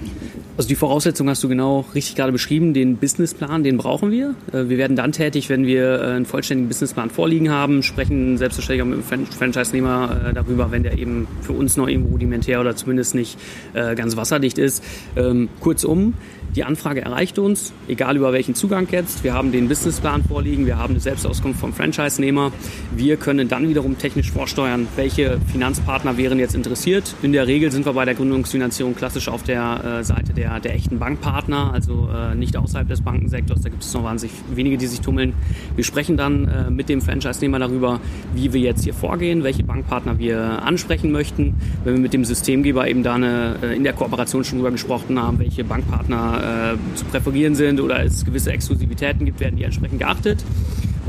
Also 0.58 0.70
die 0.70 0.76
Voraussetzung 0.76 1.30
hast 1.30 1.44
du 1.44 1.50
genau 1.50 1.86
richtig 1.94 2.16
gerade 2.16 2.32
beschrieben. 2.32 2.74
Den 2.74 2.98
Businessplan, 2.98 3.64
den 3.64 3.78
brauchen 3.78 4.12
wir. 4.12 4.36
Äh, 4.52 4.70
wir 4.70 4.78
werden 4.78 4.96
dann 4.96 5.12
tätig, 5.12 5.50
wenn 5.50 5.66
wir 5.66 6.02
äh, 6.02 6.06
einen 6.16 6.26
vollständigen 6.26 6.68
Businessplan 6.68 7.10
vorliegen 7.10 7.50
haben, 7.50 7.84
sprechen 7.84 8.38
selbstverständlich 8.38 8.82
auch 8.82 8.88
mit 8.88 9.12
dem 9.12 9.26
Franchise-Nehmer 9.28 10.30
äh, 10.30 10.34
darüber, 10.34 10.72
wenn 10.72 10.84
der 10.84 10.98
eben 10.98 11.28
für 11.42 11.54
uns 11.54 11.78
noch 11.78 11.88
irgendwo 11.88 12.10
rudimentär 12.10 12.60
oder 12.60 12.76
zumindest 12.76 13.16
nicht 13.16 13.38
ganz 13.74 14.18
wasserdicht 14.18 14.58
ist. 14.58 14.84
Ähm, 15.16 15.50
kurzum, 15.60 16.14
die 16.58 16.64
Anfrage 16.64 17.04
erreicht 17.04 17.38
uns, 17.38 17.72
egal 17.88 18.18
über 18.18 18.34
welchen 18.34 18.56
Zugang 18.56 18.88
jetzt. 18.90 19.24
Wir 19.24 19.36
haben 19.36 19.52
den 19.52 19.68
Businessplan 19.68 20.24
vorliegen, 20.24 20.66
wir 20.66 20.80
haben 20.80 20.94
eine 20.94 21.00
Selbstauskunft 21.00 21.60
vom 21.60 21.72
Franchise-Nehmer. 21.72 22.52
Wir 22.96 23.18
können 23.18 23.48
dann 23.48 23.70
wiederum 23.70 24.00
technisch 24.00 24.32
vorsteuern, 24.32 24.88
welche 24.96 25.40
Finanzpartner 25.52 26.18
wären 26.18 26.40
jetzt 26.40 26.56
interessiert. 26.56 27.14
In 27.22 27.32
der 27.32 27.46
Regel 27.46 27.72
sind 27.72 27.86
wir 27.86 27.94
bei 27.94 28.06
der 28.06 28.16
Gründungsfinanzierung 28.16 28.96
klassisch 28.96 29.28
auf 29.28 29.44
der 29.44 30.00
äh, 30.00 30.04
Seite 30.04 30.34
der, 30.34 30.60
der 30.60 30.74
echten 30.74 30.98
Bankpartner, 30.98 31.72
also 31.72 32.10
äh, 32.12 32.34
nicht 32.34 32.58
außerhalb 32.58 32.88
des 32.88 33.02
Bankensektors. 33.02 33.62
Da 33.62 33.70
gibt 33.70 33.84
es 33.84 33.94
noch 33.94 34.04
wahnsinnig 34.04 34.36
wenige, 34.52 34.78
die 34.78 34.88
sich 34.88 35.02
tummeln. 35.02 35.34
Wir 35.76 35.84
sprechen 35.84 36.18
dann 36.18 36.48
äh, 36.48 36.72
mit 36.72 36.90
dem 36.90 37.02
Franchise-Nehmer 37.02 37.60
darüber, 37.60 38.00
wie 38.34 38.52
wir 38.52 38.62
jetzt 38.62 38.84
hier 38.84 38.96
vorgehen, 38.96 39.44
welche 39.44 39.64
Bankpartner 39.64 40.18
wir 40.18 40.64
ansprechen 40.64 41.12
möchten. 41.12 41.54
Wenn 41.84 41.94
wir 41.94 42.02
mit 42.02 42.14
dem 42.14 42.26
Systemgeber 42.26 42.88
eben 42.88 43.04
da 43.04 43.14
eine, 43.14 43.58
in 43.76 43.84
der 43.84 43.94
Kooperation 43.94 44.44
schon 44.44 44.58
drüber 44.58 44.72
gesprochen 44.72 45.22
haben, 45.22 45.38
welche 45.38 45.64
Bankpartner 45.64 46.47
äh, 46.48 46.96
zu 46.96 47.06
präferieren 47.06 47.56
sind 47.56 47.80
oder 47.80 48.04
es 48.04 48.26
gewisse 48.26 48.52
Exklusivitäten 48.52 49.26
gibt, 49.26 49.40
werden 49.40 49.58
die 49.58 49.64
entsprechend 49.64 50.00
geachtet 50.00 50.44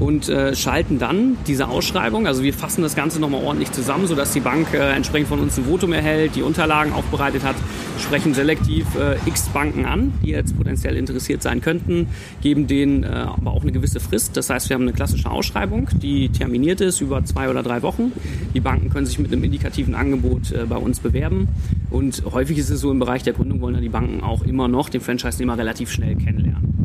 und 0.00 0.28
äh, 0.28 0.54
schalten 0.54 0.98
dann 0.98 1.36
diese 1.46 1.68
Ausschreibung. 1.68 2.26
Also 2.26 2.42
wir 2.42 2.54
fassen 2.54 2.82
das 2.82 2.94
Ganze 2.94 3.20
nochmal 3.20 3.42
ordentlich 3.42 3.72
zusammen, 3.72 4.06
sodass 4.06 4.32
die 4.32 4.40
Bank 4.40 4.72
äh, 4.72 4.92
entsprechend 4.92 5.28
von 5.28 5.40
uns 5.40 5.58
ein 5.58 5.64
Votum 5.64 5.92
erhält, 5.92 6.36
die 6.36 6.42
Unterlagen 6.42 6.92
aufbereitet 6.92 7.44
hat, 7.44 7.56
sprechen 7.98 8.34
selektiv 8.34 8.86
äh, 8.96 9.16
x 9.26 9.48
Banken 9.48 9.84
an, 9.84 10.12
die 10.22 10.30
jetzt 10.30 10.56
potenziell 10.56 10.96
interessiert 10.96 11.42
sein 11.42 11.60
könnten, 11.60 12.08
geben 12.42 12.66
denen 12.66 13.02
äh, 13.02 13.08
aber 13.08 13.52
auch 13.52 13.62
eine 13.62 13.72
gewisse 13.72 14.00
Frist. 14.00 14.36
Das 14.36 14.50
heißt, 14.50 14.68
wir 14.68 14.74
haben 14.74 14.82
eine 14.82 14.92
klassische 14.92 15.30
Ausschreibung, 15.30 15.88
die 16.00 16.28
terminiert 16.28 16.80
ist 16.80 17.00
über 17.00 17.24
zwei 17.24 17.48
oder 17.48 17.62
drei 17.62 17.82
Wochen. 17.82 18.12
Die 18.54 18.60
Banken 18.60 18.90
können 18.90 19.06
sich 19.06 19.18
mit 19.18 19.32
einem 19.32 19.44
indikativen 19.44 19.94
Angebot 19.94 20.52
äh, 20.52 20.64
bei 20.68 20.76
uns 20.76 21.00
bewerben. 21.00 21.48
Und 21.90 22.22
häufig 22.32 22.58
ist 22.58 22.70
es 22.70 22.80
so 22.80 22.90
im 22.90 22.98
Bereich 22.98 23.22
der 23.22 23.32
Gründung 23.32 23.60
wollen 23.60 23.74
ja 23.74 23.80
die 23.80 23.88
Banken 23.88 24.22
auch 24.22 24.42
immer 24.42 24.68
noch 24.68 24.88
den 24.88 25.00
Franchise-Nehmer 25.00 25.58
relativ 25.58 25.90
schnell 25.90 26.14
kennenlernen 26.16 26.77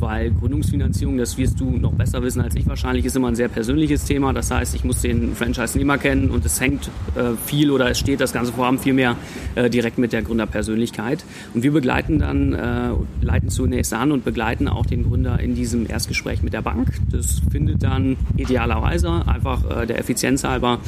weil 0.00 0.30
Gründungsfinanzierung, 0.30 1.18
das 1.18 1.36
wirst 1.38 1.60
du 1.60 1.70
noch 1.70 1.92
besser 1.92 2.22
wissen 2.22 2.40
als 2.40 2.54
ich 2.54 2.66
wahrscheinlich, 2.66 3.04
ist 3.04 3.16
immer 3.16 3.28
ein 3.28 3.36
sehr 3.36 3.48
persönliches 3.48 4.04
Thema. 4.04 4.32
Das 4.32 4.50
heißt, 4.50 4.74
ich 4.74 4.84
muss 4.84 5.02
den 5.02 5.34
Franchise-Nehmer 5.34 5.98
kennen 5.98 6.30
und 6.30 6.44
es 6.44 6.60
hängt 6.60 6.90
äh, 7.14 7.32
viel 7.44 7.70
oder 7.70 7.90
es 7.90 7.98
steht 7.98 8.20
das 8.20 8.32
ganze 8.32 8.52
Vorhaben 8.52 8.78
viel 8.78 8.92
mehr 8.92 9.16
äh, 9.54 9.70
direkt 9.70 9.98
mit 9.98 10.12
der 10.12 10.22
Gründerpersönlichkeit. 10.22 11.24
Und 11.54 11.62
wir 11.62 11.72
begleiten 11.72 12.18
dann, 12.18 12.52
äh, 12.52 12.90
leiten 13.20 13.48
zunächst 13.48 13.92
an 13.92 14.12
und 14.12 14.24
begleiten 14.24 14.68
auch 14.68 14.86
den 14.86 15.04
Gründer 15.04 15.40
in 15.40 15.54
diesem 15.54 15.88
Erstgespräch 15.88 16.42
mit 16.42 16.52
der 16.52 16.62
Bank. 16.62 16.88
Das 17.10 17.40
findet 17.50 17.82
dann 17.82 18.16
idealerweise 18.36 19.26
einfach 19.26 19.86
der 19.86 19.98
Effizienz 19.98 20.44
halber 20.44 20.78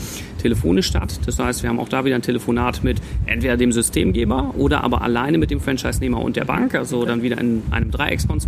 telefonisch 0.41 0.87
statt. 0.87 1.21
Das 1.27 1.39
heißt, 1.39 1.63
wir 1.63 1.71
haben 1.71 1.81
auch 1.81 1.89
da 1.89 2.05
wieder 2.05 2.15
ein 2.15 2.23
Telefonat 2.23 2.85
mit 2.85 3.01
entweder 3.27 3.57
dem 3.57 3.73
Systemgeber 3.73 4.55
oder 4.57 4.85
aber 4.85 5.03
alleine 5.03 5.39
mit 5.39 5.51
dem 5.51 5.61
Franchise-Nehmer 5.61 6.21
und 6.21 6.37
der 6.37 6.45
Bank, 6.45 6.75
also 6.75 7.05
dann 7.05 7.23
wieder 7.23 7.39
in 7.39 7.63
einem 7.71 7.91
Dreieckskonstrukt 7.91 8.48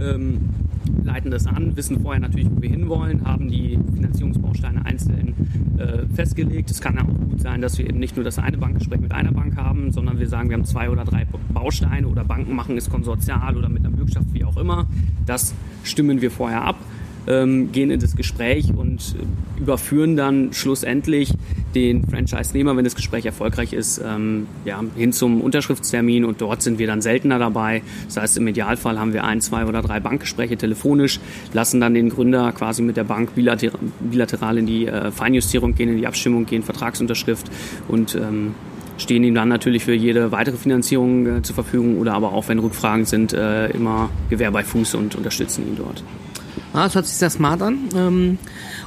ähm, 0.00 0.40
leiten 1.04 1.30
das 1.30 1.46
an, 1.46 1.76
wissen 1.76 2.00
vorher 2.00 2.20
natürlich, 2.20 2.48
wo 2.50 2.62
wir 2.62 2.70
hinwollen, 2.70 3.24
haben 3.26 3.48
die 3.48 3.78
Finanzierungsbausteine 3.94 4.84
einzeln 4.84 5.34
äh, 5.78 6.06
festgelegt. 6.14 6.70
Es 6.70 6.80
kann 6.80 6.96
ja 6.96 7.02
auch 7.02 7.28
gut 7.28 7.40
sein, 7.40 7.60
dass 7.60 7.78
wir 7.78 7.88
eben 7.88 7.98
nicht 7.98 8.16
nur 8.16 8.24
das 8.24 8.38
eine 8.38 8.58
Bankgespräch 8.58 9.00
mit 9.00 9.12
einer 9.12 9.32
Bank 9.32 9.56
haben, 9.56 9.92
sondern 9.92 10.18
wir 10.18 10.28
sagen, 10.28 10.48
wir 10.48 10.56
haben 10.56 10.64
zwei 10.64 10.90
oder 10.90 11.04
drei 11.04 11.26
Bausteine 11.52 12.08
oder 12.08 12.24
Banken 12.24 12.54
machen 12.54 12.76
es 12.76 12.90
konsortial 12.90 13.56
oder 13.56 13.68
mit 13.68 13.84
einer 13.84 13.94
Bürgschaft, 13.94 14.26
wie 14.32 14.44
auch 14.44 14.56
immer. 14.56 14.86
Das 15.26 15.54
stimmen 15.84 16.20
wir 16.20 16.30
vorher 16.30 16.62
ab 16.62 16.76
ähm, 17.28 17.70
gehen 17.72 17.90
in 17.90 18.00
das 18.00 18.16
Gespräch 18.16 18.72
und 18.74 19.14
überführen 19.58 20.16
dann 20.16 20.52
schlussendlich 20.52 21.32
den 21.74 22.06
Franchise-Nehmer, 22.06 22.76
wenn 22.76 22.84
das 22.84 22.94
Gespräch 22.94 23.26
erfolgreich 23.26 23.72
ist, 23.72 24.00
ähm, 24.04 24.46
ja, 24.64 24.82
hin 24.96 25.12
zum 25.12 25.40
Unterschriftstermin 25.40 26.24
und 26.24 26.40
dort 26.40 26.62
sind 26.62 26.78
wir 26.78 26.86
dann 26.86 27.02
seltener 27.02 27.38
dabei. 27.38 27.82
Das 28.06 28.16
heißt, 28.16 28.38
im 28.38 28.48
Idealfall 28.48 28.98
haben 28.98 29.12
wir 29.12 29.24
ein, 29.24 29.40
zwei 29.40 29.66
oder 29.66 29.82
drei 29.82 30.00
Bankgespräche 30.00 30.56
telefonisch, 30.56 31.20
lassen 31.52 31.80
dann 31.80 31.94
den 31.94 32.08
Gründer 32.08 32.52
quasi 32.52 32.82
mit 32.82 32.96
der 32.96 33.04
Bank 33.04 33.34
bilateral, 33.34 33.78
bilateral 34.00 34.58
in 34.58 34.66
die 34.66 34.86
äh, 34.86 35.10
Feinjustierung 35.10 35.74
gehen, 35.74 35.90
in 35.90 35.98
die 35.98 36.06
Abstimmung 36.06 36.46
gehen, 36.46 36.62
Vertragsunterschrift 36.62 37.50
und 37.88 38.14
ähm, 38.14 38.54
stehen 38.96 39.22
ihm 39.24 39.34
dann 39.34 39.48
natürlich 39.48 39.84
für 39.84 39.94
jede 39.94 40.32
weitere 40.32 40.56
Finanzierung 40.56 41.38
äh, 41.38 41.42
zur 41.42 41.54
Verfügung 41.54 41.98
oder 41.98 42.14
aber 42.14 42.32
auch, 42.32 42.48
wenn 42.48 42.58
Rückfragen 42.58 43.04
sind, 43.04 43.32
äh, 43.32 43.68
immer 43.68 44.10
Gewehr 44.30 44.50
bei 44.50 44.64
Fuß 44.64 44.94
und 44.94 45.14
unterstützen 45.14 45.66
ihn 45.66 45.76
dort. 45.76 46.02
Ah, 46.72 46.84
das 46.84 46.94
hört 46.94 47.06
sich 47.06 47.16
sehr 47.16 47.30
smart 47.30 47.62
an. 47.62 47.88
Ähm, 47.94 48.38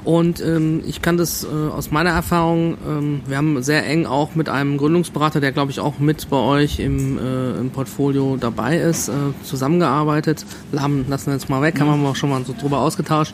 und 0.03 0.39
ähm, 0.41 0.83
ich 0.85 1.01
kann 1.01 1.17
das 1.17 1.43
äh, 1.43 1.47
aus 1.47 1.91
meiner 1.91 2.11
Erfahrung, 2.11 2.77
ähm, 2.87 3.21
wir 3.25 3.37
haben 3.37 3.61
sehr 3.63 3.85
eng 3.87 4.05
auch 4.05 4.35
mit 4.35 4.49
einem 4.49 4.77
Gründungsberater, 4.77 5.39
der 5.39 5.51
glaube 5.51 5.71
ich 5.71 5.79
auch 5.79 5.99
mit 5.99 6.29
bei 6.29 6.37
euch 6.37 6.79
im, 6.79 7.17
äh, 7.17 7.59
im 7.59 7.71
Portfolio 7.71 8.37
dabei 8.39 8.77
ist, 8.77 9.09
äh, 9.09 9.13
zusammengearbeitet. 9.43 10.45
Lahm 10.71 11.05
lassen 11.09 11.27
wir 11.27 11.33
jetzt 11.33 11.49
mal 11.49 11.61
weg, 11.61 11.79
haben 11.79 12.01
wir 12.01 12.09
auch 12.09 12.15
schon 12.15 12.29
mal 12.29 12.43
so 12.45 12.55
drüber 12.59 12.79
ausgetauscht. 12.79 13.33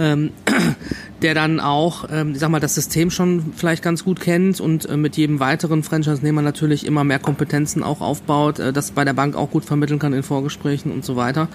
Ähm, 0.00 0.30
der 1.22 1.34
dann 1.34 1.60
auch, 1.60 2.06
ähm, 2.10 2.32
ich 2.32 2.38
sag 2.38 2.48
mal, 2.48 2.60
das 2.60 2.74
System 2.74 3.10
schon 3.10 3.52
vielleicht 3.54 3.82
ganz 3.82 4.04
gut 4.04 4.20
kennt 4.20 4.58
und 4.58 4.88
äh, 4.88 4.96
mit 4.96 5.18
jedem 5.18 5.38
weiteren 5.38 5.82
Franchise-Nehmer 5.82 6.40
natürlich 6.40 6.86
immer 6.86 7.04
mehr 7.04 7.18
Kompetenzen 7.18 7.82
auch 7.82 8.00
aufbaut, 8.00 8.58
äh, 8.58 8.72
das 8.72 8.92
bei 8.92 9.04
der 9.04 9.12
Bank 9.12 9.36
auch 9.36 9.50
gut 9.50 9.66
vermitteln 9.66 9.98
kann 9.98 10.14
in 10.14 10.22
Vorgesprächen 10.22 10.90
und 10.90 11.04
so 11.04 11.16
weiter. 11.16 11.48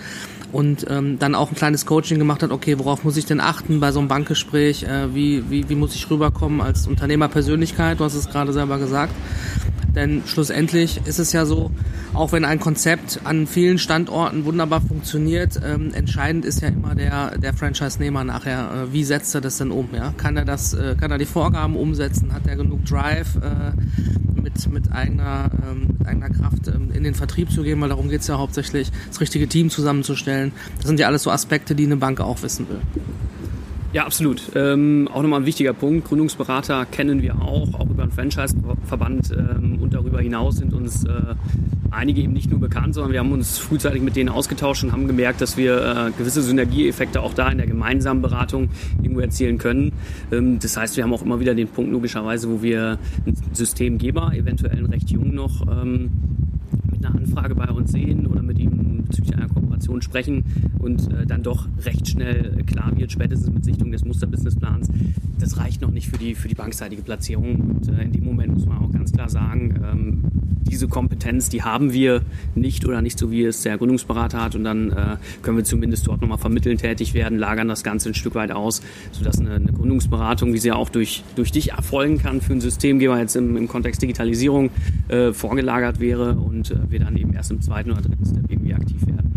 Und 0.52 0.86
ähm, 0.90 1.18
dann 1.18 1.34
auch 1.34 1.50
ein 1.50 1.56
kleines 1.56 1.88
Coaching 1.88 2.20
gemacht 2.20 2.44
hat, 2.44 2.52
okay, 2.52 2.78
worauf 2.78 3.04
muss 3.04 3.18
ich 3.18 3.26
denn 3.26 3.42
achten 3.42 3.80
bei 3.80 3.92
so 3.92 4.00
einem 4.00 4.08
Bankgespräch, 4.08 4.84
äh, 4.84 5.16
wie, 5.16 5.50
wie, 5.50 5.68
wie 5.68 5.76
muss 5.76 5.96
ich 5.96 6.08
rüberkommen 6.10 6.62
als 6.62 6.88
Unternehmerpersönlichkeit, 6.88 8.00
du 8.00 8.04
hast 8.04 8.14
es 8.14 8.30
gerade 8.30 8.54
selber 8.54 8.78
gesagt. 8.78 9.14
Denn 9.96 10.24
schlussendlich 10.26 11.02
ist 11.06 11.20
es 11.20 11.32
ja 11.32 11.46
so, 11.46 11.72
auch 12.14 12.32
wenn 12.32 12.46
ein 12.46 12.60
Konzept 12.60 13.22
an 13.24 13.48
vielen 13.48 13.78
Standorten 13.78 14.46
wunderbar 14.46 14.82
funktioniert, 14.82 15.60
ähm, 15.66 15.94
entscheidend 15.94 16.46
ist 16.46 16.62
ja 16.62 16.68
immer 16.68 16.96
der, 16.96 17.38
der 17.38 17.54
Franchise-Nehmer 17.54 18.24
nachher, 18.24 18.88
äh, 18.90 18.94
wie 18.94 19.04
setzt 19.04 19.34
er 19.36 19.42
das 19.42 19.58
denn 19.58 19.72
um? 19.72 19.90
Ja? 19.94 20.14
Kann 20.18 20.36
er 20.36 20.46
das, 20.46 20.74
äh, 20.74 20.96
kann 21.00 21.12
er 21.12 21.18
die 21.18 21.26
Vorgaben 21.26 21.76
umsetzen? 21.76 22.34
Hat 22.34 22.46
er 22.48 22.58
genug 22.58 22.86
Drive 22.86 23.38
äh, 23.38 23.72
mit, 24.42 24.72
mit, 24.72 24.92
eigener, 24.92 25.50
ähm, 25.70 25.96
mit 25.98 26.08
eigener 26.08 26.30
Kraft 26.30 26.68
ähm, 26.68 26.92
in 26.94 27.04
den 27.04 27.16
Vertrieb 27.16 27.52
zu 27.52 27.64
gehen? 27.64 27.80
Weil 27.80 27.90
darum 27.90 28.10
geht 28.10 28.22
es 28.22 28.28
ja 28.28 28.38
hauptsächlich, 28.38 28.92
das 29.08 29.22
richtige 29.22 29.48
Team 29.48 29.70
zusammenzustellen. 29.70 30.52
Das 30.78 30.88
sind 30.88 31.00
ja 31.00 31.08
alles 31.08 31.24
so 31.24 31.32
Aspekte, 31.32 31.74
die 31.74 31.86
eine 31.86 31.98
Bank 31.98 32.20
auch 32.20 32.44
wissen 32.44 32.68
will. 32.68 32.82
Ja, 33.96 34.06
absolut. 34.06 34.52
Ähm, 34.56 35.08
auch 35.14 35.22
nochmal 35.22 35.40
ein 35.40 35.46
wichtiger 35.46 35.72
Punkt. 35.72 36.10
Gründungsberater 36.10 36.86
kennen 36.86 37.22
wir 37.22 37.42
auch, 37.42 37.74
auch 37.76 37.90
über 37.90 38.04
den 38.04 38.12
Franchise-Verband 38.12 39.32
ähm, 39.32 39.80
und 39.82 39.94
darüber 39.94 40.20
hinaus 40.20 40.58
sind 40.58 40.74
uns 40.74 41.06
äh, 41.06 41.12
einige 41.92 42.20
eben 42.20 42.34
nicht 42.34 42.52
nur 42.52 42.60
bekannt, 42.60 42.94
sondern 42.94 43.14
wir 43.14 43.20
haben 43.22 43.32
uns 43.32 43.58
frühzeitig 43.58 44.02
mit 44.02 44.18
denen 44.18 44.28
ausgetauscht 44.28 44.84
und 44.84 44.92
haben 44.92 45.08
gemerkt, 45.08 45.40
dass 45.40 45.56
wir 45.56 45.78
äh, 45.78 46.12
gewisse 46.12 46.42
Synergieeffekte 46.42 47.22
auch 47.22 47.34
da 47.34 47.48
in 47.48 47.58
der 47.58 47.68
gemeinsamen 47.68 48.22
Beratung 48.22 48.68
irgendwo 49.02 49.22
erzielen 49.22 49.60
können. 49.60 49.94
Ähm, 50.30 50.60
das 50.60 50.76
heißt, 50.76 50.98
wir 50.98 51.06
haben 51.06 51.14
auch 51.14 51.22
immer 51.24 51.40
wieder 51.40 51.56
den 51.56 51.70
Punkt 51.70 51.94
logischerweise, 51.94 52.50
wo 52.50 52.62
wir 52.62 53.00
einen 53.26 53.38
Systemgeber, 53.54 54.34
eventuell 54.34 54.86
recht 54.88 55.10
jung 55.10 55.34
noch, 55.34 55.66
ähm, 55.72 56.10
mit 56.92 57.06
einer 57.06 57.16
Anfrage 57.16 57.56
bei 57.56 57.70
uns 57.70 57.94
sehen 57.94 58.28
oder 58.28 58.42
mit 58.42 58.60
ihm 58.60 59.06
bezüglich 59.08 59.38
einer 59.38 59.48
Kooperation 59.48 59.65
sprechen 60.02 60.44
und 60.80 61.12
äh, 61.12 61.26
dann 61.26 61.44
doch 61.44 61.68
recht 61.84 62.08
schnell 62.08 62.64
klar 62.66 62.92
wird, 62.96 63.12
spätestens 63.12 63.54
mit 63.54 63.66
Sichtung 63.66 63.92
des 63.92 64.06
Musterbusinessplans, 64.06 64.90
das 65.40 65.58
reicht 65.58 65.82
noch 65.82 65.92
nicht 65.92 66.10
für 66.10 66.18
die, 66.18 66.36
für 66.36 66.48
die 66.48 66.56
bankseitige 66.56 67.02
Platzierung. 67.02 67.56
Und 67.56 67.90
äh, 67.90 68.04
in 68.04 68.12
dem 68.12 68.26
Moment 68.26 68.54
muss 68.54 68.66
man 68.66 68.78
auch 68.80 68.92
ganz 68.92 69.12
klar 69.12 69.30
sagen, 69.30 69.76
ähm, 69.84 70.24
diese 70.68 70.88
Kompetenz, 70.88 71.50
die 71.50 71.64
haben 71.64 71.94
wir 71.94 72.22
nicht 72.56 72.86
oder 72.86 73.02
nicht 73.02 73.20
so, 73.20 73.32
wie 73.32 73.44
es 73.44 73.62
der 73.62 73.78
Gründungsberater 73.78 74.42
hat. 74.42 74.56
Und 74.56 74.64
dann 74.64 74.92
äh, 74.92 75.18
können 75.42 75.58
wir 75.58 75.64
zumindest 75.64 76.08
dort 76.08 76.22
nochmal 76.22 76.38
vermitteln 76.38 76.78
tätig 76.78 77.14
werden, 77.14 77.38
lagern 77.38 77.68
das 77.68 77.84
Ganze 77.84 78.10
ein 78.10 78.14
Stück 78.16 78.36
weit 78.36 78.52
aus, 78.52 78.82
sodass 79.12 79.40
eine, 79.40 79.56
eine 79.56 79.72
Gründungsberatung, 79.72 80.54
wie 80.54 80.58
sie 80.58 80.72
auch 80.72 80.90
durch, 80.90 81.24
durch 81.36 81.52
dich 81.52 81.72
erfolgen 81.72 82.18
kann, 82.18 82.42
für 82.42 82.54
einen 82.54 82.62
Systemgeber 82.62 83.20
jetzt 83.20 83.36
im, 83.36 83.56
im 83.58 83.68
Kontext 83.68 84.02
Digitalisierung 84.02 84.70
äh, 85.08 85.34
vorgelagert 85.34 86.00
wäre 86.00 86.34
und 86.34 86.72
äh, 86.72 86.78
wir 86.90 87.00
dann 87.00 87.16
eben 87.16 87.34
erst 87.34 87.52
im 87.52 87.62
zweiten 87.62 87.92
oder 87.92 88.02
dritten 88.02 88.26
Step 88.26 88.50
irgendwie 88.50 88.74
aktiv 88.74 89.06
werden. 89.06 89.35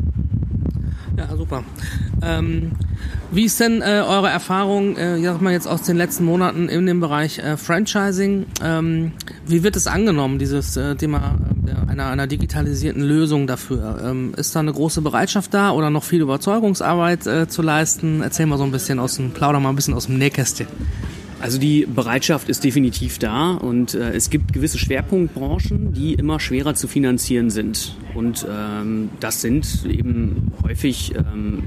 Ja, 1.19 1.37
super. 1.37 1.65
Ähm, 2.23 2.71
wie 3.33 3.45
ist 3.45 3.59
denn 3.59 3.83
äh, 3.83 4.03
eure 4.07 4.29
Erfahrung, 4.29 4.97
äh, 4.97 5.21
sag 5.21 5.41
mal 5.43 5.53
jetzt 5.53 5.67
aus 5.67 5.83
den 5.83 5.97
letzten 5.97 6.25
Monaten 6.25 6.69
in 6.69 6.87
dem 6.87 7.01
Bereich 7.01 7.41
äh, 7.41 7.57
Franchising? 7.57 8.47
Ähm, 8.63 9.13
wie 9.45 9.65
wird 9.65 9.75
es 9.75 9.89
angenommen, 9.89 10.39
dieses 10.39 10.77
äh, 10.77 10.95
Thema 10.95 11.37
äh, 11.67 11.91
einer, 11.91 12.07
einer 12.07 12.29
digitalisierten 12.29 13.03
Lösung 13.03 13.49
dafür? 13.49 14.01
Ähm, 14.05 14.33
ist 14.37 14.55
da 14.55 14.61
eine 14.61 14.73
große 14.73 15.03
Bereitschaft 15.03 15.53
da 15.53 15.73
oder 15.73 15.91
noch 15.91 16.05
viel 16.05 16.21
Überzeugungsarbeit 16.21 17.27
äh, 17.27 17.49
zu 17.49 17.63
leisten? 17.63 18.23
Erzähl 18.23 18.47
mal 18.47 18.57
so 18.57 18.65
ein 18.65 18.73
bisschen 18.73 19.01
aus 19.01 19.17
dem, 19.17 19.33
plauder 19.33 19.59
mal 19.59 19.71
ein 19.71 19.77
bisschen 19.77 19.95
aus 19.95 20.07
dem 20.07 20.19
Nähkästchen. 20.19 20.69
Also 21.41 21.59
die 21.59 21.87
Bereitschaft 21.87 22.49
ist 22.49 22.65
definitiv 22.65 23.19
da 23.19 23.53
und 23.53 23.95
äh, 23.95 24.11
es 24.13 24.29
gibt 24.29 24.53
gewisse 24.53 24.79
Schwerpunktbranchen, 24.79 25.93
die 25.93 26.15
immer 26.15 26.41
schwerer 26.41 26.75
zu 26.75 26.89
finanzieren 26.89 27.51
sind. 27.51 27.97
Und 28.15 28.47
ähm, 28.51 29.11
das 29.21 29.41
sind 29.41 29.87
eben 29.89 30.53
häufig 30.65 31.15
ähm, 31.15 31.63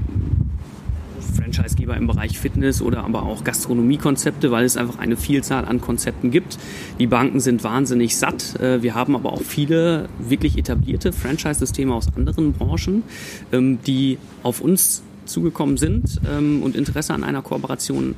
Franchisegeber 1.32 1.96
im 1.96 2.06
Bereich 2.06 2.38
Fitness 2.38 2.82
oder 2.82 3.04
aber 3.04 3.22
auch 3.22 3.44
Gastronomiekonzepte, 3.44 4.50
weil 4.50 4.64
es 4.64 4.76
einfach 4.76 4.98
eine 4.98 5.16
Vielzahl 5.16 5.64
an 5.64 5.80
Konzepten 5.80 6.30
gibt. 6.30 6.58
Die 6.98 7.06
Banken 7.06 7.40
sind 7.40 7.64
wahnsinnig 7.64 8.16
satt. 8.16 8.60
Äh, 8.60 8.82
wir 8.82 8.94
haben 8.94 9.16
aber 9.16 9.32
auch 9.32 9.42
viele 9.42 10.10
wirklich 10.18 10.58
etablierte 10.58 11.12
Franchise-Systeme 11.12 11.94
aus 11.94 12.08
anderen 12.14 12.52
Branchen, 12.52 13.04
ähm, 13.52 13.78
die 13.86 14.18
auf 14.42 14.60
uns 14.60 15.02
zugekommen 15.32 15.76
sind 15.76 16.20
ähm, 16.30 16.62
und 16.62 16.76
Interesse 16.76 17.14
an 17.14 17.24
einer 17.24 17.42
Kooperation 17.42 18.14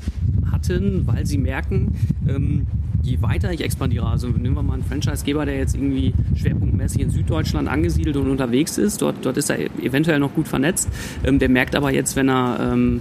hatten, 0.50 1.06
weil 1.06 1.25
sie 1.26 1.38
merken, 1.38 1.94
ähm, 2.28 2.66
je 3.02 3.21
weiter 3.21 3.52
ich 3.52 3.62
expandiere, 3.62 4.06
also 4.06 4.28
nehmen 4.28 4.54
wir 4.54 4.62
mal 4.62 4.75
einen 4.75 4.85
Franchisegeber, 4.85 5.44
der 5.44 5.56
jetzt 5.56 5.75
irgendwie 5.75 6.14
schwerpunktmäßig 6.37 7.02
in 7.02 7.11
Süddeutschland 7.11 7.68
angesiedelt 7.68 8.16
und 8.16 8.30
unterwegs 8.30 8.78
ist, 8.78 9.02
dort, 9.02 9.16
dort 9.23 9.37
ist 9.37 9.50
er 9.50 9.59
eventuell 9.83 10.18
noch 10.18 10.35
gut 10.35 10.49
vernetzt, 10.49 10.88
ähm, 11.25 11.38
der 11.38 11.49
merkt 11.49 11.76
aber 11.76 11.92
jetzt, 11.92 12.16
wenn 12.16 12.28
er 12.28 12.73
ähm, 12.73 13.00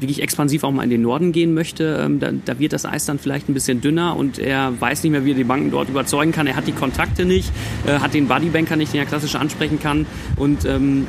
wirklich 0.00 0.22
expansiv 0.22 0.64
auch 0.64 0.72
mal 0.72 0.82
in 0.82 0.90
den 0.90 1.02
Norden 1.02 1.32
gehen 1.32 1.54
möchte, 1.54 2.00
ähm, 2.04 2.20
da, 2.20 2.30
da, 2.44 2.58
wird 2.58 2.72
das 2.72 2.86
Eis 2.86 3.04
dann 3.06 3.18
vielleicht 3.18 3.48
ein 3.48 3.54
bisschen 3.54 3.80
dünner 3.80 4.16
und 4.16 4.38
er 4.38 4.78
weiß 4.80 5.02
nicht 5.02 5.12
mehr, 5.12 5.24
wie 5.24 5.32
er 5.32 5.36
die 5.36 5.44
Banken 5.44 5.70
dort 5.70 5.88
überzeugen 5.88 6.32
kann. 6.32 6.46
Er 6.46 6.56
hat 6.56 6.66
die 6.66 6.72
Kontakte 6.72 7.24
nicht, 7.24 7.52
äh, 7.86 7.98
hat 7.98 8.14
den 8.14 8.26
Buddybanker 8.26 8.76
nicht, 8.76 8.92
den 8.92 9.00
er 9.00 9.06
klassisch 9.06 9.34
ansprechen 9.34 9.78
kann 9.80 10.06
und 10.36 10.64
ähm, 10.64 11.06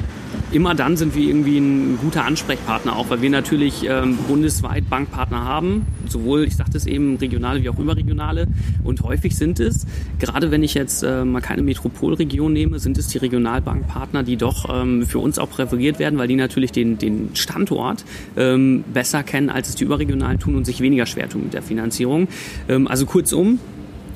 immer 0.52 0.76
dann 0.76 0.98
sind 0.98 1.16
wir 1.16 1.28
irgendwie 1.28 1.58
ein 1.58 1.98
guter 2.02 2.26
Ansprechpartner 2.26 2.96
auch, 2.96 3.10
weil 3.10 3.22
wir 3.22 3.30
natürlich 3.30 3.86
ähm, 3.88 4.18
bundesweit 4.28 4.90
Bankpartner 4.90 5.44
haben, 5.44 5.86
sowohl, 6.08 6.44
ich 6.44 6.56
sagte 6.56 6.78
es 6.78 6.86
eben, 6.86 7.16
regionale 7.18 7.64
wie 7.64 7.70
auch 7.70 7.80
überregionale. 7.80 8.48
Und 8.84 9.02
häufig 9.02 9.36
sind 9.36 9.60
es, 9.60 9.86
gerade 10.20 10.52
wenn 10.52 10.64
ich 10.64 10.74
jetzt 10.74 11.04
äh, 11.04 11.24
mal 11.24 11.42
keine 11.42 11.62
Metropolregion 11.62 12.54
nehme, 12.54 12.80
sind 12.80 12.98
es 12.98 13.08
die 13.08 13.18
Regionalbankpartner, 13.18 14.24
die 14.24 14.38
doch 14.38 14.70
ähm, 14.70 15.06
für 15.06 15.20
uns 15.20 15.40
auch 15.40 15.50
präferiert 15.50 16.00
werden, 16.00 16.20
weil 16.20 16.28
die 16.28 16.36
natürlich 16.36 16.72
den, 16.72 16.98
den 16.98 17.30
Standort 17.36 18.04
ähm, 18.38 18.84
besser 18.94 19.24
kennen, 19.24 19.50
als 19.50 19.70
es 19.70 19.76
die 19.76 19.84
überregionalen 19.84 20.40
tun 20.40 20.56
und 20.56 20.66
sich 20.66 20.82
weniger 20.82 21.06
schwer 21.06 21.30
tun 21.30 21.44
mit 21.44 21.54
der 21.54 21.64
Finanzierung. 21.64 22.28
Ähm, 22.68 22.88
also 22.88 23.06
kurzum, 23.06 23.60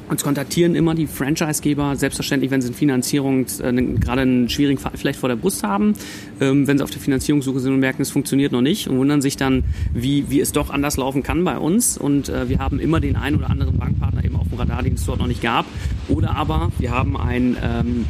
uns 0.09 0.23
kontaktieren 0.23 0.75
immer 0.75 0.93
die 0.95 1.07
Franchisegeber, 1.07 1.95
selbstverständlich, 1.95 2.51
wenn 2.51 2.61
sie 2.61 2.67
eine 2.67 2.75
Finanzierung, 2.75 3.45
äh, 3.61 3.73
gerade 3.99 4.21
einen 4.21 4.49
schwierigen 4.49 4.79
Fall 4.79 4.91
vielleicht 4.95 5.19
vor 5.19 5.29
der 5.29 5.35
Brust 5.35 5.63
haben, 5.63 5.93
ähm, 6.39 6.67
wenn 6.67 6.77
sie 6.77 6.83
auf 6.83 6.91
der 6.91 7.01
Finanzierungssuche 7.01 7.59
sind 7.59 7.73
und 7.73 7.79
merken, 7.79 8.01
es 8.01 8.11
funktioniert 8.11 8.51
noch 8.51 8.61
nicht 8.61 8.87
und 8.87 8.97
wundern 8.97 9.21
sich 9.21 9.37
dann, 9.37 9.63
wie, 9.93 10.29
wie 10.29 10.39
es 10.39 10.51
doch 10.51 10.69
anders 10.69 10.97
laufen 10.97 11.23
kann 11.23 11.43
bei 11.43 11.57
uns. 11.57 11.97
Und 11.97 12.29
äh, 12.29 12.49
wir 12.49 12.59
haben 12.59 12.79
immer 12.79 12.99
den 12.99 13.15
einen 13.15 13.37
oder 13.37 13.49
anderen 13.49 13.77
Bankpartner 13.77 14.23
eben 14.23 14.35
auf 14.35 14.47
dem 14.47 14.57
Radar, 14.57 14.83
den 14.83 14.93
es 14.93 15.05
dort 15.05 15.19
noch 15.19 15.27
nicht 15.27 15.41
gab. 15.41 15.65
Oder 16.07 16.35
aber 16.35 16.71
wir 16.77 16.91
haben 16.91 17.17
ein 17.17 17.57
ähm, 17.61 18.05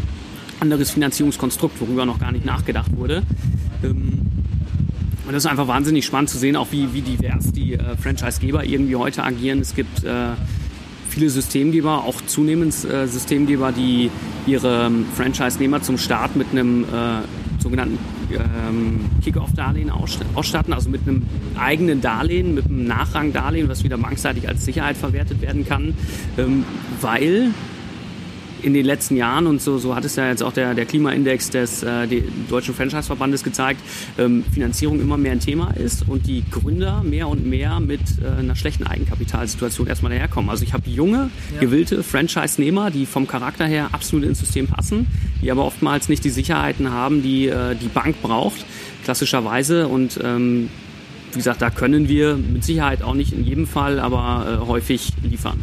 anderes 0.59 0.91
Finanzierungskonstrukt, 0.91 1.79
worüber 1.79 2.05
noch 2.05 2.19
gar 2.19 2.31
nicht 2.31 2.45
nachgedacht 2.45 2.95
wurde. 2.95 3.23
Ähm, 3.83 4.19
und 5.25 5.33
das 5.33 5.43
ist 5.43 5.49
einfach 5.49 5.67
wahnsinnig 5.67 6.05
spannend 6.05 6.29
zu 6.29 6.37
sehen, 6.37 6.55
auch 6.55 6.71
wie, 6.71 6.93
wie 6.93 7.01
divers 7.01 7.51
die 7.51 7.73
äh, 7.73 7.97
Franchisegeber 7.97 8.63
irgendwie 8.63 8.95
heute 8.95 9.23
agieren. 9.23 9.59
Es 9.59 9.73
gibt 9.75 10.03
äh, 10.03 10.33
viele 11.15 11.29
Systemgeber, 11.29 12.03
auch 12.03 12.21
zunehmend 12.27 12.73
äh, 12.83 13.07
Systemgeber, 13.07 13.71
die 13.71 14.11
ihre 14.45 14.87
ähm, 14.87 15.05
Franchise-Nehmer 15.15 15.81
zum 15.81 15.97
Start 15.97 16.35
mit 16.35 16.47
einem 16.51 16.83
äh, 16.83 17.21
sogenannten 17.63 17.97
ähm, 18.33 18.99
Kick-Off-Darlehen 19.23 19.89
ausstatten, 19.89 20.73
also 20.73 20.89
mit 20.89 21.07
einem 21.07 21.23
eigenen 21.57 22.01
Darlehen, 22.01 22.53
mit 22.53 22.65
einem 22.65 22.85
Nachrangdarlehen, 22.85 23.69
was 23.69 23.85
wieder 23.85 23.97
bankseitig 23.97 24.49
als 24.49 24.65
Sicherheit 24.65 24.97
verwertet 24.97 25.41
werden 25.41 25.65
kann, 25.65 25.93
ähm, 26.37 26.65
weil 26.99 27.51
in 28.65 28.73
den 28.73 28.85
letzten 28.85 29.15
Jahren, 29.15 29.45
und 29.45 29.61
so, 29.61 29.77
so 29.77 29.95
hat 29.95 30.05
es 30.05 30.15
ja 30.15 30.27
jetzt 30.27 30.41
auch 30.41 30.51
der, 30.51 30.73
der 30.73 30.85
Klimaindex 30.85 31.51
des 31.51 31.83
äh, 31.83 32.07
Deutschen 32.49 32.73
Franchise-Verbandes 32.73 33.43
gezeigt, 33.43 33.79
ähm, 34.17 34.43
Finanzierung 34.51 34.99
immer 34.99 35.17
mehr 35.17 35.33
ein 35.33 35.39
Thema 35.39 35.69
ist 35.75 36.09
und 36.09 36.25
die 36.25 36.43
Gründer 36.49 37.03
mehr 37.03 37.27
und 37.27 37.45
mehr 37.45 37.79
mit 37.79 38.01
äh, 38.23 38.39
einer 38.39 38.55
schlechten 38.55 38.87
Eigenkapitalsituation 38.87 39.85
erstmal 39.85 40.11
daherkommen. 40.11 40.49
Also 40.49 40.63
ich 40.63 40.73
habe 40.73 40.89
junge, 40.89 41.29
ja. 41.53 41.59
gewillte 41.59 42.01
Franchise-Nehmer, 42.01 42.89
die 42.89 43.05
vom 43.05 43.27
Charakter 43.27 43.67
her 43.67 43.89
absolut 43.91 44.25
ins 44.25 44.39
System 44.39 44.65
passen, 44.65 45.05
die 45.43 45.51
aber 45.51 45.63
oftmals 45.63 46.09
nicht 46.09 46.23
die 46.23 46.31
Sicherheiten 46.31 46.91
haben, 46.91 47.21
die 47.21 47.47
äh, 47.47 47.75
die 47.75 47.87
Bank 47.87 48.19
braucht, 48.23 48.65
klassischerweise. 49.03 49.87
Und 49.87 50.19
ähm, 50.23 50.69
wie 51.33 51.37
gesagt, 51.37 51.61
da 51.61 51.69
können 51.69 52.09
wir 52.09 52.35
mit 52.35 52.63
Sicherheit 52.63 53.03
auch 53.03 53.13
nicht 53.13 53.31
in 53.31 53.45
jedem 53.45 53.67
Fall, 53.67 53.99
aber 53.99 54.59
äh, 54.63 54.67
häufig 54.67 55.13
liefern. 55.21 55.61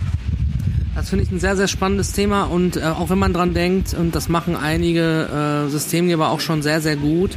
Das 0.94 1.08
finde 1.08 1.24
ich 1.24 1.30
ein 1.30 1.40
sehr, 1.40 1.56
sehr 1.56 1.68
spannendes 1.68 2.12
Thema 2.12 2.44
und 2.44 2.76
äh, 2.76 2.82
auch 2.82 3.08
wenn 3.08 3.18
man 3.18 3.32
dran 3.32 3.54
denkt, 3.54 3.94
und 3.94 4.14
das 4.14 4.28
machen 4.28 4.56
einige 4.56 5.64
äh, 5.66 5.70
Systemgeber 5.70 6.28
auch 6.28 6.40
schon 6.40 6.60
sehr, 6.60 6.82
sehr 6.82 6.96
gut, 6.96 7.30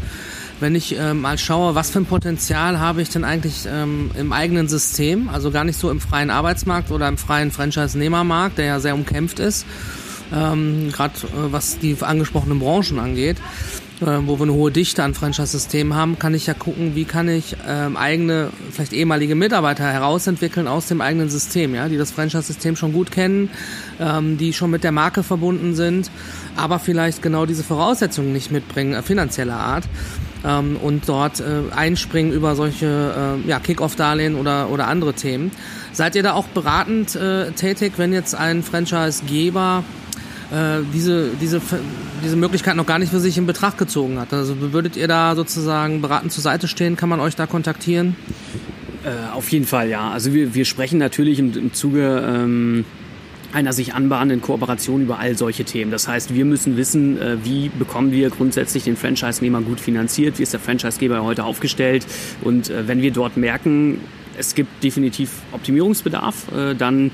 wenn 0.59 0.75
ich 0.75 0.97
äh, 0.97 1.13
mal 1.13 1.37
schaue, 1.37 1.73
was 1.73 1.89
für 1.89 1.99
ein 1.99 2.05
Potenzial 2.05 2.79
habe 2.79 3.01
ich 3.01 3.09
denn 3.09 3.23
eigentlich 3.23 3.65
ähm, 3.65 4.11
im 4.17 4.33
eigenen 4.33 4.67
System, 4.67 5.29
also 5.29 5.51
gar 5.51 5.63
nicht 5.63 5.79
so 5.79 5.89
im 5.89 6.01
freien 6.01 6.29
Arbeitsmarkt 6.29 6.91
oder 6.91 7.07
im 7.07 7.17
freien 7.17 7.51
Franchise-Nehmermarkt, 7.51 8.57
der 8.57 8.65
ja 8.65 8.79
sehr 8.81 8.93
umkämpft 8.93 9.39
ist, 9.39 9.65
ähm, 10.33 10.91
gerade 10.91 11.13
äh, 11.27 11.51
was 11.51 11.79
die 11.79 11.95
angesprochenen 12.01 12.59
Branchen 12.59 12.99
angeht, 12.99 13.37
äh, 14.01 14.05
wo 14.25 14.37
wir 14.37 14.43
eine 14.43 14.53
hohe 14.53 14.71
Dichte 14.71 15.03
an 15.03 15.13
Franchise-Systemen 15.13 15.95
haben, 15.95 16.19
kann 16.19 16.33
ich 16.33 16.47
ja 16.47 16.53
gucken, 16.53 16.95
wie 16.95 17.05
kann 17.05 17.29
ich 17.29 17.55
ähm, 17.67 17.95
eigene, 17.95 18.49
vielleicht 18.71 18.93
ehemalige 18.93 19.35
Mitarbeiter 19.35 19.85
herausentwickeln 19.85 20.67
aus 20.67 20.87
dem 20.87 21.01
eigenen 21.01 21.29
System, 21.29 21.75
ja, 21.75 21.87
die 21.87 21.97
das 21.97 22.11
Franchise-System 22.11 22.75
schon 22.75 22.93
gut 22.93 23.11
kennen, 23.11 23.49
ähm, 23.99 24.37
die 24.37 24.53
schon 24.53 24.71
mit 24.71 24.83
der 24.83 24.91
Marke 24.91 25.23
verbunden 25.23 25.75
sind, 25.75 26.11
aber 26.55 26.79
vielleicht 26.79 27.21
genau 27.21 27.45
diese 27.45 27.63
Voraussetzungen 27.63 28.33
nicht 28.33 28.51
mitbringen, 28.51 28.93
äh, 28.93 29.01
finanzieller 29.01 29.57
Art 29.57 29.85
ähm, 30.43 30.77
und 30.77 31.07
dort 31.07 31.39
äh, 31.39 31.73
einspringen 31.75 32.33
über 32.33 32.55
solche 32.55 33.39
äh, 33.45 33.49
ja, 33.49 33.59
Kick-Off-Darlehen 33.59 34.35
oder, 34.35 34.69
oder 34.69 34.87
andere 34.87 35.13
Themen. 35.13 35.51
Seid 35.93 36.15
ihr 36.15 36.23
da 36.23 36.33
auch 36.33 36.47
beratend 36.47 37.15
äh, 37.15 37.51
tätig, 37.51 37.93
wenn 37.97 38.11
jetzt 38.11 38.35
ein 38.35 38.63
Franchise-Geber 38.63 39.83
äh, 40.51 40.81
diese, 40.93 41.29
diese, 41.41 41.61
diese 42.23 42.35
Möglichkeit 42.35 42.75
noch 42.75 42.85
gar 42.85 42.99
nicht 42.99 43.09
für 43.09 43.19
sich 43.19 43.37
in 43.37 43.45
Betracht 43.45 43.77
gezogen 43.77 44.19
hat. 44.19 44.33
Also 44.33 44.55
würdet 44.73 44.95
ihr 44.95 45.07
da 45.07 45.35
sozusagen 45.35 46.01
beratend 46.01 46.31
zur 46.31 46.43
Seite 46.43 46.67
stehen? 46.67 46.95
Kann 46.95 47.09
man 47.09 47.19
euch 47.19 47.35
da 47.35 47.47
kontaktieren? 47.47 48.15
Äh, 49.03 49.33
auf 49.33 49.49
jeden 49.49 49.65
Fall, 49.65 49.89
ja. 49.89 50.11
Also 50.11 50.33
wir, 50.33 50.53
wir 50.53 50.65
sprechen 50.65 50.97
natürlich 50.97 51.39
im, 51.39 51.55
im 51.57 51.73
Zuge 51.73 52.23
ähm, 52.27 52.85
einer 53.53 53.71
sich 53.71 53.93
anbahnenden 53.93 54.41
Kooperation 54.41 55.03
über 55.03 55.17
all 55.19 55.37
solche 55.37 55.63
Themen. 55.63 55.89
Das 55.89 56.07
heißt, 56.07 56.33
wir 56.33 56.43
müssen 56.43 56.75
wissen, 56.75 57.21
äh, 57.21 57.37
wie 57.43 57.69
bekommen 57.69 58.11
wir 58.11 58.29
grundsätzlich 58.29 58.83
den 58.83 58.97
Franchise-Nehmer 58.97 59.61
gut 59.61 59.79
finanziert, 59.79 60.39
wie 60.39 60.43
ist 60.43 60.53
der 60.53 60.59
Franchise-Geber 60.59 61.23
heute 61.23 61.45
aufgestellt 61.45 62.05
und 62.41 62.69
äh, 62.69 62.87
wenn 62.87 63.01
wir 63.01 63.11
dort 63.11 63.37
merken, 63.37 64.01
es 64.37 64.55
gibt 64.55 64.83
definitiv 64.83 65.31
Optimierungsbedarf, 65.53 66.51
äh, 66.51 66.75
dann 66.75 67.11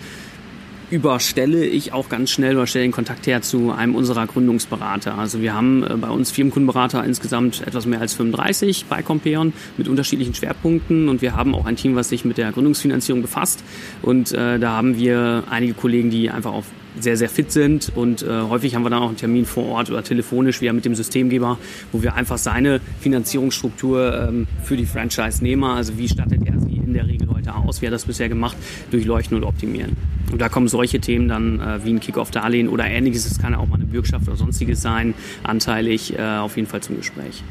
überstelle 0.91 1.65
ich 1.65 1.93
auch 1.93 2.09
ganz 2.09 2.29
schnell 2.29 2.57
oder 2.57 2.67
stelle 2.67 2.85
den 2.85 2.91
Kontakt 2.91 3.25
her 3.25 3.41
zu 3.41 3.71
einem 3.71 3.95
unserer 3.95 4.27
Gründungsberater. 4.27 5.17
Also 5.17 5.41
wir 5.41 5.53
haben 5.53 5.83
äh, 5.83 5.95
bei 5.95 6.09
uns 6.09 6.31
Firmenkundenberater 6.31 7.03
insgesamt 7.03 7.65
etwas 7.65 7.85
mehr 7.85 8.01
als 8.01 8.13
35 8.13 8.85
bei 8.85 9.01
Compeon 9.01 9.53
mit 9.77 9.87
unterschiedlichen 9.87 10.35
Schwerpunkten. 10.35 11.07
Und 11.07 11.21
wir 11.21 11.35
haben 11.35 11.55
auch 11.55 11.65
ein 11.65 11.77
Team, 11.77 11.95
was 11.95 12.09
sich 12.09 12.25
mit 12.25 12.37
der 12.37 12.51
Gründungsfinanzierung 12.51 13.21
befasst. 13.21 13.63
Und 14.01 14.33
äh, 14.33 14.59
da 14.59 14.71
haben 14.73 14.97
wir 14.97 15.45
einige 15.49 15.73
Kollegen, 15.73 16.09
die 16.09 16.29
einfach 16.29 16.51
auf 16.51 16.65
sehr, 16.99 17.15
sehr 17.15 17.29
fit 17.29 17.51
sind. 17.51 17.91
Und 17.95 18.21
äh, 18.21 18.41
häufig 18.41 18.75
haben 18.75 18.83
wir 18.83 18.89
dann 18.89 19.01
auch 19.01 19.07
einen 19.07 19.17
Termin 19.17 19.45
vor 19.45 19.65
Ort 19.67 19.89
oder 19.89 20.03
telefonisch, 20.03 20.61
wie 20.61 20.71
mit 20.71 20.83
dem 20.83 20.95
Systemgeber, 20.95 21.57
wo 21.93 22.03
wir 22.03 22.15
einfach 22.15 22.37
seine 22.37 22.81
Finanzierungsstruktur 22.99 24.27
ähm, 24.27 24.47
für 24.63 24.75
die 24.75 24.85
Franchise-Nehmer, 24.85 25.75
also 25.75 25.97
wie 25.97 26.09
stattet 26.09 26.41
er 26.45 26.59
sie 26.59 26.75
in 26.75 26.93
der 26.93 27.07
Regel 27.07 27.29
heute 27.29 27.40
aus, 27.55 27.81
wie 27.81 27.87
hat 27.87 27.93
das 27.93 28.05
bisher 28.05 28.29
gemacht, 28.29 28.57
durchleuchten 28.91 29.37
und 29.37 29.43
optimieren. 29.43 29.95
Und 30.31 30.39
da 30.39 30.49
kommen 30.49 30.67
solche 30.67 30.99
Themen 30.99 31.27
dann 31.27 31.59
äh, 31.59 31.83
wie 31.83 31.91
ein 31.91 31.99
Kick-Off-Darlehen 31.99 32.69
oder 32.69 32.85
ähnliches, 32.85 33.25
es 33.25 33.39
kann 33.39 33.53
ja 33.53 33.59
auch 33.59 33.67
mal 33.67 33.75
eine 33.75 33.85
Bürgschaft 33.85 34.27
oder 34.27 34.37
sonstiges 34.37 34.81
sein, 34.81 35.13
anteilig 35.43 36.17
äh, 36.17 36.37
auf 36.37 36.55
jeden 36.55 36.67
Fall 36.67 36.81
zum 36.81 36.97
Gespräch. 36.97 37.43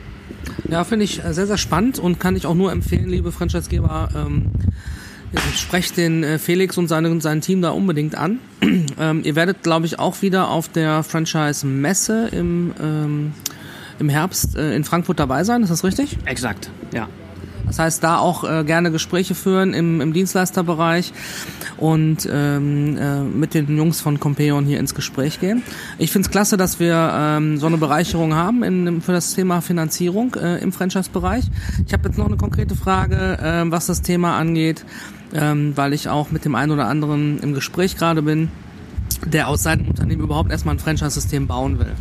Ja, 0.68 0.85
finde 0.85 1.05
ich 1.05 1.25
äh, 1.25 1.35
sehr, 1.35 1.46
sehr 1.46 1.59
spannend 1.59 1.98
und 1.98 2.20
kann 2.20 2.37
ich 2.37 2.46
auch 2.46 2.55
nur 2.55 2.72
empfehlen, 2.72 3.09
liebe 3.09 3.33
Franchisegeber, 3.33 4.09
ähm, 4.14 4.46
sprecht 5.55 5.96
den 5.96 6.25
äh, 6.25 6.38
Felix 6.38 6.77
und 6.79 6.88
seine, 6.88 7.20
sein 7.20 7.40
Team 7.40 7.62
da 7.62 7.70
unbedingt 7.70 8.14
an. 8.14 8.38
ähm, 8.98 9.22
ihr 9.25 9.37
werdet, 9.37 9.62
glaube 9.62 9.87
ich, 9.87 9.98
auch 9.98 10.22
wieder 10.22 10.48
auf 10.48 10.68
der 10.68 11.03
Franchise-Messe 11.03 12.29
im, 12.33 12.72
ähm, 12.81 13.33
im 13.98 14.09
Herbst 14.09 14.57
äh, 14.57 14.75
in 14.75 14.85
Frankfurt 14.85 15.20
dabei 15.20 15.44
sein, 15.44 15.62
ist 15.62 15.70
das 15.70 15.85
richtig? 15.85 16.18
Exakt, 16.25 16.70
ja. 16.92 17.09
Das 17.70 17.78
heißt, 17.78 18.02
da 18.02 18.18
auch 18.18 18.42
äh, 18.42 18.64
gerne 18.64 18.90
Gespräche 18.90 19.37
führen 19.37 19.74
im, 19.74 20.00
im 20.00 20.12
Dienstleisterbereich 20.12 21.12
und 21.76 22.28
ähm, 22.30 22.98
äh, 22.98 23.20
mit 23.20 23.54
den 23.54 23.76
Jungs 23.76 24.00
von 24.00 24.18
Compeon 24.18 24.64
hier 24.64 24.80
ins 24.80 24.92
Gespräch 24.92 25.38
gehen. 25.38 25.62
Ich 25.96 26.11
finde 26.11 26.26
es 26.26 26.33
klasse, 26.33 26.56
dass 26.56 26.80
wir 26.80 27.12
ähm, 27.14 27.59
so 27.59 27.68
eine 27.68 27.76
Bereicherung 27.76 28.35
haben 28.35 28.64
in, 28.64 29.00
für 29.00 29.12
das 29.12 29.35
Thema 29.35 29.61
Finanzierung 29.61 30.35
äh, 30.35 30.59
im 30.59 30.72
Franchise-Bereich. 30.72 31.44
Ich 31.87 31.92
habe 31.92 32.09
jetzt 32.09 32.18
noch 32.18 32.26
eine 32.26 32.37
konkrete 32.37 32.74
Frage, 32.74 33.38
äh, 33.38 33.70
was 33.70 33.87
das 33.87 34.02
Thema 34.02 34.37
angeht, 34.37 34.85
ähm, 35.33 35.76
weil 35.76 35.92
ich 35.92 36.09
auch 36.09 36.33
mit 36.33 36.44
dem 36.44 36.56
einen 36.56 36.72
oder 36.72 36.88
anderen 36.88 37.38
im 37.38 37.54
Gespräch 37.54 37.96
gerade 37.96 38.22
bin 38.22 38.48
der 39.26 39.48
aus 39.48 39.62
seinem 39.62 39.88
Unternehmen 39.88 40.22
überhaupt 40.22 40.50
erstmal 40.50 40.74
ein 40.74 40.78
Franchise-System 40.78 41.46
bauen 41.46 41.78
will. 41.78 41.94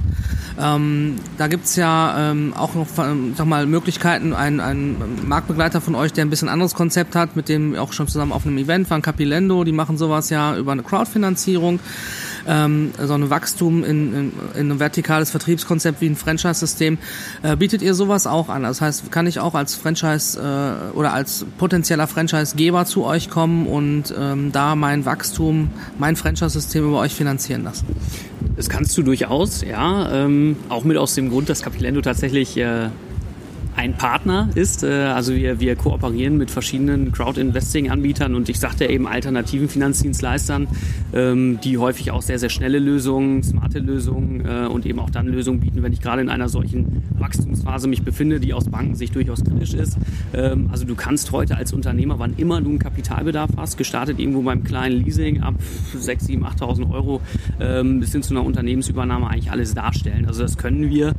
Ähm, 0.60 1.16
da 1.38 1.48
gibt's 1.48 1.76
ja 1.76 2.32
ähm, 2.32 2.54
auch 2.56 2.74
noch 2.76 2.88
ähm, 2.98 3.34
sag 3.36 3.48
mal, 3.48 3.66
Möglichkeiten, 3.66 4.34
ein, 4.34 4.60
ein 4.60 4.96
Marktbegleiter 5.26 5.82
von 5.82 5.96
euch, 5.96 6.12
der 6.12 6.26
ein 6.26 6.30
bisschen 6.30 6.50
anderes 6.50 6.74
Konzept 6.74 7.16
hat, 7.16 7.36
mit 7.36 7.50
dem 7.50 7.76
auch 7.76 7.94
schon 7.94 8.08
zusammen 8.08 8.32
auf 8.32 8.46
einem 8.46 8.58
Event 8.58 8.90
waren, 8.90 9.02
Capilendo, 9.02 9.64
die 9.64 9.72
machen 9.72 9.98
sowas 9.98 10.30
ja 10.30 10.58
über 10.58 10.72
eine 10.72 10.84
Crowdfinanzierung 10.84 11.80
ähm, 12.50 12.92
so 13.00 13.14
ein 13.14 13.30
Wachstum 13.30 13.84
in, 13.84 14.14
in, 14.14 14.32
in 14.56 14.72
ein 14.72 14.80
vertikales 14.80 15.30
Vertriebskonzept 15.30 16.02
wie 16.02 16.08
ein 16.08 16.16
Franchise-System. 16.16 16.98
Äh, 17.44 17.56
bietet 17.56 17.82
ihr 17.82 17.94
sowas 17.94 18.28
auch 18.28 18.50
an? 18.50 18.64
Das 18.64 18.82
heißt, 18.82 19.12
kann 19.12 19.28
ich 19.28 19.40
auch 19.40 19.54
als 19.54 19.76
Franchise 19.76 20.40
äh, 20.40 20.98
oder 20.98 21.14
als 21.14 21.46
potenzieller 21.58 22.08
Franchise-Geber 22.08 22.86
zu 22.86 23.06
euch 23.06 23.30
kommen 23.30 23.68
und 23.68 24.14
ähm, 24.18 24.52
da 24.52 24.76
mein 24.76 25.06
Wachstum, 25.06 25.70
mein 26.00 26.16
Franchise-System 26.16 26.86
über 26.86 27.00
euch 27.00 27.14
finanzieren 27.14 27.64
lassen? 27.64 27.86
Das 28.56 28.68
kannst 28.68 28.98
du 28.98 29.04
durchaus, 29.04 29.62
ja. 29.62 30.12
Ähm, 30.12 30.58
auch 30.68 30.84
mit 30.84 30.98
aus 30.98 31.14
dem 31.14 31.30
Grund, 31.30 31.50
dass 31.50 31.62
Capilendo 31.62 32.02
tatsächlich 32.02 32.58
äh, 32.58 32.90
ein 33.76 33.94
Partner 33.94 34.50
ist. 34.56 34.84
Äh, 34.84 34.88
also 34.88 35.36
wir, 35.36 35.60
wir 35.60 35.76
kooperieren 35.76 36.38
mit 36.38 36.52
verschiedenen 36.52 37.12
Crowd-Investing-Anbietern 37.12 38.36
und 38.36 38.50
ich 38.50 38.60
sagte 38.60 38.86
eben 38.86 39.08
alternativen 39.08 39.70
Finanzdienstleistern, 39.70 40.68
ähm, 41.14 41.60
die 41.64 41.78
häufig 41.78 42.12
auch 42.12 42.22
sehr, 42.22 42.40
sehr 42.40 42.50
schnelle 42.50 42.80
Lösungen, 42.80 43.44
smarte 43.44 43.80
Lösungen 43.80 44.46
äh, 44.46 44.68
und 44.68 44.86
eben 44.86 45.00
auch 45.00 45.10
dann 45.10 45.28
Lösungen 45.28 45.60
bieten, 45.60 45.84
wenn 45.84 45.94
ich 45.94 46.02
gerade 46.02 46.22
in 46.22 46.30
einer 46.30 46.50
solchen 46.50 47.04
Wachstumsphase 47.18 47.88
mich 47.88 48.04
befinde, 48.04 48.40
die 48.40 48.54
aus 48.54 48.66
Bankensicht 48.66 49.16
durchaus 49.16 49.44
kritisch 49.44 49.74
ist. 49.74 49.98
Ähm, 50.34 50.70
also 50.72 50.86
du 50.86 50.96
kannst 50.96 51.32
heute 51.32 51.56
als 51.56 51.74
Unternehmer, 51.74 52.20
wann 52.20 52.34
immer 52.38 52.62
du 52.62 52.70
einen 52.70 52.80
Kapitalbedarf 52.80 53.52
hast, 53.58 53.78
gestartet 53.78 54.20
irgendwo 54.20 54.42
beim 54.42 54.64
kleinen 54.64 55.04
Leasing 55.04 55.42
ab 55.42 55.56
6, 55.96 56.26
7, 56.26 56.46
8.000 56.46 56.92
Euro 56.92 57.22
ähm, 57.60 58.00
bis 58.00 58.12
hin 58.12 58.24
zu 58.24 58.34
einer 58.34 58.44
Unternehmensübernahme 58.44 59.28
eigentlich 59.28 59.52
alles 59.52 59.74
darstellen. 59.74 60.26
Also 60.26 60.42
das 60.42 60.58
können 60.58 60.90
wir. 60.90 61.14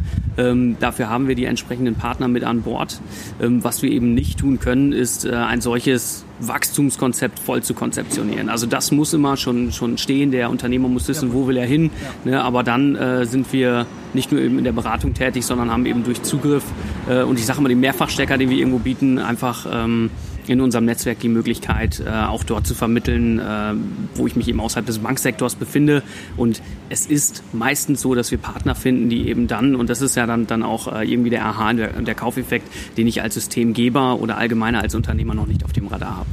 Dafür 0.80 1.10
haben 1.10 1.28
wir 1.28 1.34
die 1.34 1.44
entsprechenden 1.44 1.94
Partner 1.94 2.26
mit 2.28 2.39
an 2.44 2.62
Bord. 2.62 3.00
Ähm, 3.40 3.62
was 3.64 3.82
wir 3.82 3.90
eben 3.90 4.14
nicht 4.14 4.38
tun 4.38 4.58
können, 4.58 4.92
ist 4.92 5.24
äh, 5.24 5.32
ein 5.32 5.60
solches 5.60 6.24
Wachstumskonzept 6.40 7.38
voll 7.38 7.62
zu 7.62 7.74
konzeptionieren. 7.74 8.48
Also 8.48 8.66
das 8.66 8.90
muss 8.92 9.12
immer 9.12 9.36
schon, 9.36 9.72
schon 9.72 9.98
stehen. 9.98 10.30
Der 10.30 10.50
Unternehmer 10.50 10.88
muss 10.88 11.06
wissen, 11.08 11.32
wo 11.32 11.46
will 11.46 11.56
er 11.56 11.66
hin. 11.66 11.90
Ja. 12.24 12.30
Ne, 12.30 12.42
aber 12.42 12.62
dann 12.62 12.96
äh, 12.96 13.26
sind 13.26 13.52
wir 13.52 13.86
nicht 14.14 14.32
nur 14.32 14.40
eben 14.40 14.58
in 14.58 14.64
der 14.64 14.72
Beratung 14.72 15.14
tätig, 15.14 15.44
sondern 15.44 15.70
haben 15.70 15.86
eben 15.86 16.02
durch 16.02 16.22
Zugriff 16.22 16.64
äh, 17.08 17.22
und 17.22 17.38
ich 17.38 17.46
sage 17.46 17.60
mal 17.60 17.68
den 17.68 17.80
Mehrfachstecker, 17.80 18.38
den 18.38 18.50
wir 18.50 18.56
irgendwo 18.56 18.78
bieten, 18.78 19.18
einfach 19.18 19.66
ähm, 19.70 20.10
in 20.46 20.60
unserem 20.60 20.84
Netzwerk 20.84 21.20
die 21.20 21.28
Möglichkeit, 21.28 22.02
äh, 22.04 22.10
auch 22.10 22.44
dort 22.44 22.66
zu 22.66 22.74
vermitteln, 22.74 23.38
äh, 23.38 23.74
wo 24.14 24.26
ich 24.26 24.36
mich 24.36 24.48
eben 24.48 24.60
außerhalb 24.60 24.86
des 24.86 24.98
Banksektors 24.98 25.54
befinde. 25.54 26.02
Und 26.36 26.62
es 26.88 27.06
ist 27.06 27.42
meistens 27.52 28.00
so, 28.00 28.14
dass 28.14 28.30
wir 28.30 28.38
Partner 28.38 28.74
finden, 28.74 29.08
die 29.08 29.28
eben 29.28 29.46
dann, 29.46 29.74
und 29.74 29.90
das 29.90 30.02
ist 30.02 30.16
ja 30.16 30.26
dann, 30.26 30.46
dann 30.46 30.62
auch 30.62 30.92
äh, 30.92 31.10
irgendwie 31.10 31.30
der 31.30 31.44
Aha, 31.44 31.72
der, 31.72 31.88
der 32.02 32.14
Kaufeffekt, 32.14 32.68
den 32.96 33.06
ich 33.06 33.22
als 33.22 33.34
Systemgeber 33.34 34.18
oder 34.20 34.36
allgemeiner 34.36 34.80
als 34.80 34.94
Unternehmer 34.94 35.34
noch 35.34 35.46
nicht 35.46 35.64
auf 35.64 35.72
dem 35.72 35.86
Radar 35.86 36.18
habe. 36.18 36.30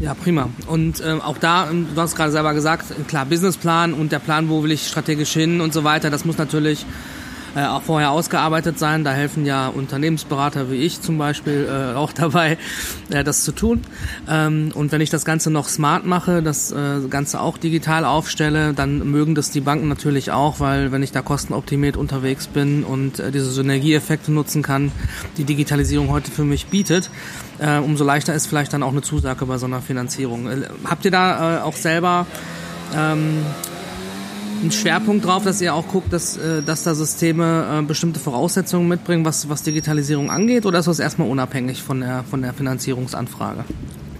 Ja, 0.00 0.14
prima. 0.14 0.48
Und 0.68 1.00
äh, 1.00 1.16
auch 1.24 1.38
da, 1.38 1.70
ähm, 1.70 1.86
du 1.94 2.00
hast 2.00 2.14
gerade 2.14 2.30
selber 2.30 2.54
gesagt, 2.54 2.84
klar, 3.08 3.26
Businessplan 3.26 3.94
und 3.94 4.12
der 4.12 4.20
Plan, 4.20 4.48
wo 4.48 4.62
will 4.62 4.70
ich 4.70 4.86
strategisch 4.86 5.32
hin 5.32 5.60
und 5.60 5.72
so 5.72 5.82
weiter, 5.82 6.10
das 6.10 6.24
muss 6.24 6.38
natürlich 6.38 6.86
äh, 7.58 7.66
auch 7.66 7.82
vorher 7.82 8.12
ausgearbeitet 8.12 8.78
sein. 8.78 9.02
Da 9.04 9.12
helfen 9.12 9.44
ja 9.44 9.68
Unternehmensberater 9.68 10.70
wie 10.70 10.76
ich 10.76 11.00
zum 11.00 11.18
Beispiel 11.18 11.68
äh, 11.68 11.96
auch 11.96 12.12
dabei, 12.14 12.56
äh, 13.10 13.24
das 13.24 13.42
zu 13.42 13.52
tun. 13.52 13.82
Ähm, 14.28 14.70
und 14.74 14.92
wenn 14.92 15.00
ich 15.00 15.10
das 15.10 15.24
Ganze 15.24 15.50
noch 15.50 15.68
smart 15.68 16.06
mache, 16.06 16.42
das 16.42 16.70
äh, 16.70 17.00
Ganze 17.10 17.40
auch 17.40 17.58
digital 17.58 18.04
aufstelle, 18.04 18.74
dann 18.74 19.10
mögen 19.10 19.34
das 19.34 19.50
die 19.50 19.60
Banken 19.60 19.88
natürlich 19.88 20.30
auch, 20.30 20.60
weil 20.60 20.92
wenn 20.92 21.02
ich 21.02 21.10
da 21.10 21.22
kostenoptimiert 21.22 21.96
unterwegs 21.96 22.46
bin 22.46 22.84
und 22.84 23.18
äh, 23.18 23.32
diese 23.32 23.50
Synergieeffekte 23.50 24.30
nutzen 24.30 24.62
kann, 24.62 24.92
die 25.36 25.44
Digitalisierung 25.44 26.10
heute 26.10 26.30
für 26.30 26.44
mich 26.44 26.66
bietet, 26.66 27.10
äh, 27.58 27.78
umso 27.78 28.04
leichter 28.04 28.34
ist 28.34 28.46
vielleicht 28.46 28.72
dann 28.72 28.82
auch 28.82 28.92
eine 28.92 29.02
Zusage 29.02 29.46
bei 29.46 29.58
so 29.58 29.66
einer 29.66 29.82
Finanzierung. 29.82 30.48
Habt 30.84 31.04
ihr 31.04 31.10
da 31.10 31.64
auch 31.64 31.74
selber 31.74 32.26
ähm, 32.94 33.44
einen 34.60 34.72
Schwerpunkt 34.72 35.24
drauf, 35.24 35.44
dass 35.44 35.60
ihr 35.60 35.74
auch 35.74 35.88
guckt, 35.88 36.12
dass, 36.12 36.36
äh, 36.36 36.62
dass 36.62 36.82
da 36.84 36.94
Systeme 36.94 37.80
äh, 37.80 37.82
bestimmte 37.82 38.20
Voraussetzungen 38.20 38.88
mitbringen, 38.88 39.24
was, 39.24 39.48
was 39.48 39.62
Digitalisierung 39.62 40.30
angeht, 40.30 40.66
oder 40.66 40.78
ist 40.78 40.86
das 40.88 40.98
erstmal 40.98 41.28
unabhängig 41.28 41.82
von 41.82 42.00
der, 42.00 42.24
von 42.24 42.42
der 42.42 42.52
Finanzierungsanfrage? 42.52 43.64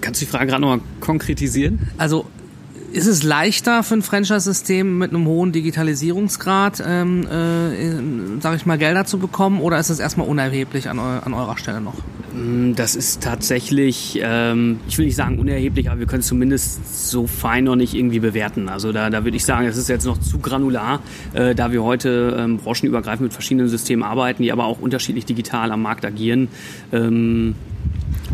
Kannst 0.00 0.20
du 0.20 0.26
die 0.26 0.30
Frage 0.30 0.46
gerade 0.46 0.62
nochmal 0.62 0.80
konkretisieren? 1.00 1.88
Also 1.98 2.26
ist 2.92 3.06
es 3.06 3.22
leichter 3.22 3.82
für 3.82 3.94
ein 3.94 4.02
Franchise-System 4.02 4.98
mit 4.98 5.10
einem 5.10 5.26
hohen 5.26 5.52
Digitalisierungsgrad, 5.52 6.82
ähm, 6.86 7.26
äh, 7.26 8.40
sage 8.40 8.56
ich 8.56 8.66
mal, 8.66 8.78
Gelder 8.78 9.04
zu 9.04 9.18
bekommen 9.18 9.60
oder 9.60 9.78
ist 9.78 9.90
es 9.90 9.98
erstmal 9.98 10.26
unerheblich 10.26 10.88
an, 10.88 10.98
eu 10.98 11.02
an 11.02 11.34
eurer 11.34 11.58
Stelle 11.58 11.80
noch? 11.80 11.94
Mm, 12.34 12.74
das 12.74 12.96
ist 12.96 13.22
tatsächlich, 13.22 14.18
ähm, 14.22 14.80
ich 14.88 14.96
will 14.96 15.06
nicht 15.06 15.16
sagen 15.16 15.38
unerheblich, 15.38 15.90
aber 15.90 16.00
wir 16.00 16.06
können 16.06 16.20
es 16.20 16.26
zumindest 16.26 17.10
so 17.10 17.26
fein 17.26 17.64
noch 17.64 17.76
nicht 17.76 17.94
irgendwie 17.94 18.20
bewerten. 18.20 18.68
Also 18.68 18.92
da, 18.92 19.10
da 19.10 19.24
würde 19.24 19.36
ich 19.36 19.44
sagen, 19.44 19.66
es 19.66 19.76
ist 19.76 19.88
jetzt 19.88 20.06
noch 20.06 20.18
zu 20.18 20.38
granular, 20.38 21.00
äh, 21.34 21.54
da 21.54 21.72
wir 21.72 21.82
heute 21.82 22.36
ähm, 22.38 22.58
branchenübergreifend 22.58 23.22
mit 23.22 23.32
verschiedenen 23.32 23.68
Systemen 23.68 24.02
arbeiten, 24.02 24.42
die 24.42 24.52
aber 24.52 24.64
auch 24.64 24.80
unterschiedlich 24.80 25.26
digital 25.26 25.72
am 25.72 25.82
Markt 25.82 26.04
agieren. 26.04 26.48
Ähm, 26.92 27.54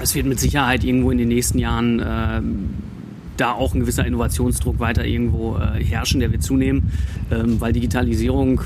es 0.00 0.14
wird 0.14 0.26
mit 0.26 0.38
Sicherheit 0.38 0.84
irgendwo 0.84 1.10
in 1.10 1.18
den 1.18 1.28
nächsten 1.28 1.58
Jahren 1.58 2.00
äh, 2.00 2.40
da 3.36 3.52
auch 3.52 3.74
ein 3.74 3.80
gewisser 3.80 4.06
Innovationsdruck 4.06 4.78
weiter 4.78 5.04
irgendwo 5.04 5.56
äh, 5.56 5.82
herrschen, 5.82 6.20
der 6.20 6.32
wird 6.32 6.42
zunehmen, 6.42 6.92
ähm, 7.30 7.60
weil 7.60 7.72
Digitalisierung 7.72 8.60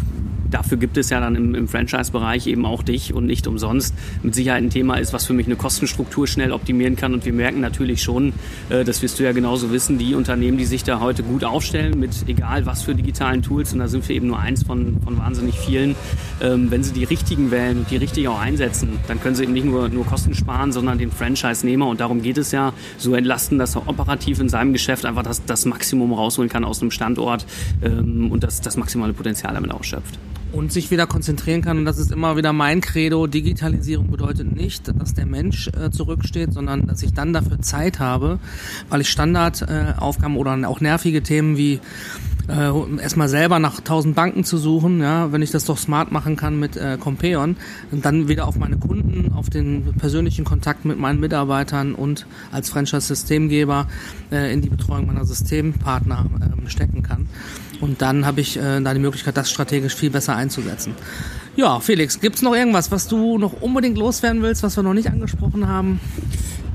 dafür 0.51 0.79
gibt 0.79 0.97
es 0.97 1.11
ja 1.11 1.21
dann 1.21 1.37
im, 1.37 1.55
im 1.55 1.69
Franchise-Bereich 1.69 2.47
eben 2.47 2.65
auch 2.67 2.83
dich 2.83 3.15
und 3.15 3.27
nicht 3.27 3.47
umsonst. 3.47 3.95
Mit 4.23 4.35
Sicherheit 4.35 4.63
ein 4.63 4.71
Thema 4.71 4.97
ist, 4.97 5.13
was 5.13 5.27
für 5.27 5.33
mich 5.33 5.47
eine 5.47 5.57
Kostenstruktur 5.57 6.27
schnell 6.27 6.53
optimieren 6.53 6.97
kann. 6.97 7.15
Und 7.15 7.25
wir 7.25 7.33
merken 7.33 7.61
natürlich 7.61 8.03
schon, 8.03 8.33
äh, 8.71 8.85
das 8.85 9.03
wirst 9.03 9.19
du 9.19 9.25
ja 9.25 9.33
genauso 9.33 9.71
wissen, 9.73 9.99
die 9.99 10.15
Unternehmen, 10.15 10.59
die 10.59 10.65
sich 10.65 10.85
da 10.85 11.01
heute 11.01 11.23
gut 11.23 11.45
aufstellen 11.45 11.99
mit 11.99 12.11
egal 12.27 12.67
was 12.67 12.83
für 12.83 12.95
digitalen 12.95 13.43
Tools, 13.43 13.73
und 13.73 13.79
da 13.79 13.89
sind 13.89 14.09
wir 14.09 14.17
eben 14.17 14.29
nur 14.29 14.39
eins 14.39 14.63
von, 14.63 15.01
von 15.03 15.19
wahnsinnig 15.19 15.59
vielen, 15.59 15.95
ähm, 16.41 16.71
wenn 16.71 16.83
sie 16.83 16.93
die 16.93 17.05
richtigen 17.05 17.51
wählen 17.51 17.79
und 17.79 17.91
die 17.91 17.97
richtig 17.97 18.29
auch 18.29 18.41
einsetzen, 18.41 18.99
dann 19.09 19.21
können 19.21 19.35
sie 19.35 19.45
eben 19.45 19.53
nicht 19.53 19.65
nur, 19.65 19.89
nur 19.89 20.07
Kosten 20.07 20.35
sparen, 20.35 20.73
sondern 20.73 20.99
den 20.99 21.11
Franchise-Nehmer, 21.11 21.87
und 21.87 22.01
darum 22.01 22.23
geht 22.23 22.39
es 22.39 22.53
ja, 22.53 22.73
so 22.97 23.15
entlasten, 23.15 23.59
dass 23.59 23.77
er 23.77 23.89
operativ 23.89 24.41
in 24.41 24.49
seinem 24.49 24.73
Geschäft 24.73 25.05
einfach 25.05 25.23
das, 25.23 25.45
das 25.45 25.65
Maximum 25.65 26.13
rausholen 26.13 26.49
kann 26.49 26.65
aus 26.65 26.81
einem 26.81 26.91
Standort 26.91 27.47
ähm, 27.83 28.31
und 28.31 28.43
das, 28.43 28.61
das 28.61 28.77
maximale 28.77 29.13
Potenzial 29.13 29.55
damit 29.55 29.71
ausschöpft 29.71 30.19
und 30.53 30.73
sich 30.73 30.91
wieder 30.91 31.07
konzentrieren 31.07 31.63
kann. 31.63 31.79
Und 31.79 31.85
das 31.85 31.99
ist 31.99 32.13
immer 32.13 32.37
wieder 32.37 32.53
mein 32.53 32.81
Credo. 32.81 33.27
Digitalisierung 33.27 34.11
bedeutet 34.11 34.55
nicht, 34.55 34.89
dass 34.99 35.15
der 35.15 35.27
Mensch 35.27 35.69
äh, 35.69 35.91
zurücksteht, 35.91 36.53
sondern 36.53 36.87
dass 36.87 37.03
ich 37.03 37.13
dann 37.13 37.33
dafür 37.33 37.61
Zeit 37.61 37.99
habe, 37.99 38.39
weil 38.89 39.01
ich 39.01 39.11
Standardaufgaben 39.11 40.37
äh, 40.37 40.39
oder 40.39 40.69
auch 40.69 40.81
nervige 40.81 41.23
Themen 41.23 41.57
wie 41.57 41.81
äh, 42.49 43.01
erstmal 43.01 43.29
selber 43.29 43.59
nach 43.59 43.81
tausend 43.81 44.15
Banken 44.15 44.45
zu 44.45 44.57
suchen, 44.59 45.01
ja, 45.01 45.33
wenn 45.33 45.43
ich 45.43 45.51
das 45.51 45.65
doch 45.65 45.79
smart 45.79 46.13
machen 46.13 46.37
kann 46.37 46.59
mit 46.59 46.77
äh, 46.77 46.97
Compeon 46.99 47.57
und 47.91 48.05
dann 48.05 48.29
wieder 48.29 48.49
auf 48.49 48.57
meine 48.57 48.79
Kunden, 48.79 49.33
auf 49.35 49.51
den 49.51 49.95
persönlichen 49.99 50.45
Kontakt 50.45 50.85
mit 50.85 50.99
meinen 50.99 51.21
Mitarbeitern 51.21 51.95
und 51.95 52.27
als 52.51 52.71
Franchise-Systemgeber 52.71 53.87
äh, 54.33 54.53
in 54.53 54.63
die 54.63 54.71
Betreuung 54.71 55.07
meiner 55.07 55.25
Systempartner 55.25 56.27
äh, 56.41 56.71
stecken 56.71 57.03
kann. 57.03 57.29
Und 57.81 58.03
dann 58.03 58.27
habe 58.27 58.41
ich 58.41 58.57
äh, 58.57 58.81
da 58.81 58.95
die 58.95 59.01
Möglichkeit, 59.01 59.37
das 59.37 59.51
strategisch 59.51 59.95
viel 59.95 60.11
besser 60.11 60.35
einzusetzen. 60.35 60.95
Ja, 61.57 61.81
Felix, 61.81 62.21
gibt's 62.21 62.41
noch 62.41 62.55
irgendwas, 62.55 62.91
was 62.91 63.09
du 63.09 63.37
noch 63.37 63.61
unbedingt 63.61 63.99
loswerden 63.99 64.43
willst, 64.43 64.63
was 64.63 64.77
wir 64.77 64.83
noch 64.83 64.95
nicht 64.95 65.11
angesprochen 65.11 65.67
haben? 65.67 66.01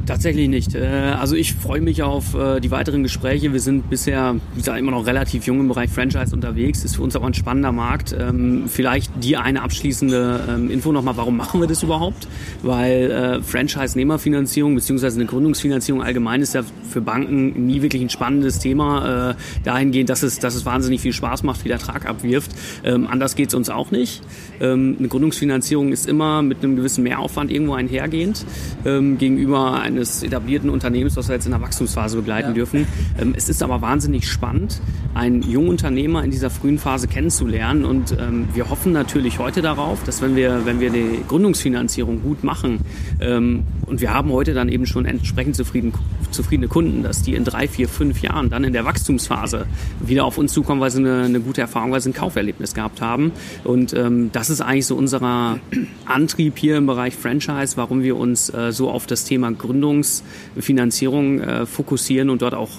Tatsächlich 0.05 0.49
nicht. 0.49 0.75
Äh, 0.75 0.85
also 1.17 1.35
ich 1.35 1.53
freue 1.53 1.79
mich 1.79 2.03
auf 2.03 2.35
äh, 2.35 2.59
die 2.59 2.71
weiteren 2.71 3.03
Gespräche. 3.03 3.53
Wir 3.53 3.61
sind 3.61 3.89
bisher, 3.89 4.35
wie 4.53 4.57
gesagt, 4.57 4.77
immer 4.77 4.91
noch 4.91 5.07
relativ 5.07 5.45
jung 5.45 5.61
im 5.61 5.69
Bereich 5.69 5.89
Franchise 5.89 6.35
unterwegs. 6.35 6.83
Ist 6.83 6.97
für 6.97 7.03
uns 7.03 7.15
aber 7.15 7.27
ein 7.27 7.33
spannender 7.33 7.71
Markt. 7.71 8.13
Ähm, 8.17 8.65
vielleicht 8.67 9.11
die 9.23 9.37
eine 9.37 9.61
abschließende 9.61 10.41
ähm, 10.49 10.69
Info 10.69 10.91
nochmal, 10.91 11.15
warum 11.15 11.37
machen 11.37 11.61
wir 11.61 11.67
das 11.67 11.83
überhaupt? 11.83 12.27
Weil 12.63 13.11
äh, 13.11 13.41
Franchise-Nehmerfinanzierung 13.41 14.75
beziehungsweise 14.75 15.17
eine 15.17 15.25
Gründungsfinanzierung 15.25 16.03
allgemein 16.03 16.41
ist 16.41 16.53
ja 16.53 16.63
für 16.89 16.99
Banken 16.99 17.65
nie 17.65 17.81
wirklich 17.81 18.01
ein 18.01 18.09
spannendes 18.09 18.59
Thema. 18.59 19.35
Dahingehend, 19.63 20.09
dass 20.09 20.23
es, 20.23 20.39
dass 20.39 20.55
es 20.55 20.65
wahnsinnig 20.65 21.01
viel 21.01 21.13
Spaß 21.13 21.43
macht, 21.43 21.61
viel 21.61 21.71
Ertrag 21.71 22.07
abwirft. 22.07 22.51
Ähm, 22.83 23.07
anders 23.07 23.35
geht's 23.35 23.53
uns 23.53 23.69
auch 23.69 23.91
nicht. 23.91 24.21
Eine 24.59 25.07
Gründungsfinanzierung 25.07 25.91
ist 25.91 26.07
immer 26.07 26.41
mit 26.41 26.63
einem 26.63 26.75
gewissen 26.75 27.03
Mehraufwand 27.03 27.51
irgendwo 27.51 27.73
einhergehend 27.73 28.45
gegenüber 28.83 29.81
einem 29.81 29.92
eines 29.93 30.23
etablierten 30.23 30.69
Unternehmens, 30.69 31.15
was 31.15 31.27
wir 31.27 31.35
jetzt 31.35 31.45
in 31.45 31.51
der 31.51 31.61
Wachstumsphase 31.61 32.17
begleiten 32.17 32.49
ja. 32.49 32.53
dürfen. 32.53 32.87
Ähm, 33.19 33.33
es 33.35 33.49
ist 33.49 33.63
aber 33.63 33.81
wahnsinnig 33.81 34.29
spannend, 34.29 34.81
einen 35.13 35.41
jungen 35.41 35.69
Unternehmer 35.69 36.23
in 36.23 36.31
dieser 36.31 36.49
frühen 36.49 36.79
Phase 36.79 37.07
kennenzulernen. 37.07 37.85
Und 37.85 38.15
ähm, 38.19 38.47
wir 38.53 38.69
hoffen 38.69 38.91
natürlich 38.91 39.39
heute 39.39 39.61
darauf, 39.61 40.03
dass 40.03 40.21
wenn 40.21 40.35
wir, 40.35 40.65
wenn 40.65 40.79
wir 40.79 40.89
die 40.89 41.19
Gründungsfinanzierung 41.27 42.21
gut 42.21 42.43
machen, 42.43 42.79
ähm, 43.19 43.63
und 43.85 44.01
wir 44.01 44.13
haben 44.13 44.31
heute 44.31 44.53
dann 44.53 44.69
eben 44.69 44.85
schon 44.85 45.05
entsprechend 45.05 45.55
zufrieden, 45.55 45.93
zufriedene 46.31 46.67
Kunden, 46.67 47.03
dass 47.03 47.21
die 47.21 47.35
in 47.35 47.43
drei, 47.43 47.67
vier, 47.67 47.87
fünf 47.87 48.21
Jahren 48.21 48.49
dann 48.49 48.63
in 48.63 48.73
der 48.73 48.85
Wachstumsphase 48.85 49.67
wieder 49.99 50.25
auf 50.25 50.37
uns 50.37 50.53
zukommen, 50.53 50.81
weil 50.81 50.89
sie 50.89 50.99
eine, 50.99 51.23
eine 51.23 51.39
gute 51.39 51.61
Erfahrung, 51.61 51.91
weil 51.91 52.01
sie 52.01 52.09
ein 52.09 52.13
Kauferlebnis 52.13 52.73
gehabt 52.73 53.01
haben. 53.01 53.31
Und 53.63 53.93
ähm, 53.93 54.31
das 54.31 54.49
ist 54.49 54.61
eigentlich 54.61 54.87
so 54.87 54.95
unser 54.95 55.59
Antrieb 56.05 56.57
hier 56.57 56.77
im 56.77 56.87
Bereich 56.87 57.15
Franchise, 57.15 57.77
warum 57.77 58.01
wir 58.03 58.17
uns 58.17 58.51
äh, 58.53 58.71
so 58.71 58.89
auf 58.89 59.05
das 59.05 59.25
Thema 59.25 59.51
Gründungsfinanzierung 59.83 61.39
äh, 61.41 61.65
fokussieren 61.65 62.29
und 62.29 62.41
dort 62.41 62.53
auch 62.53 62.69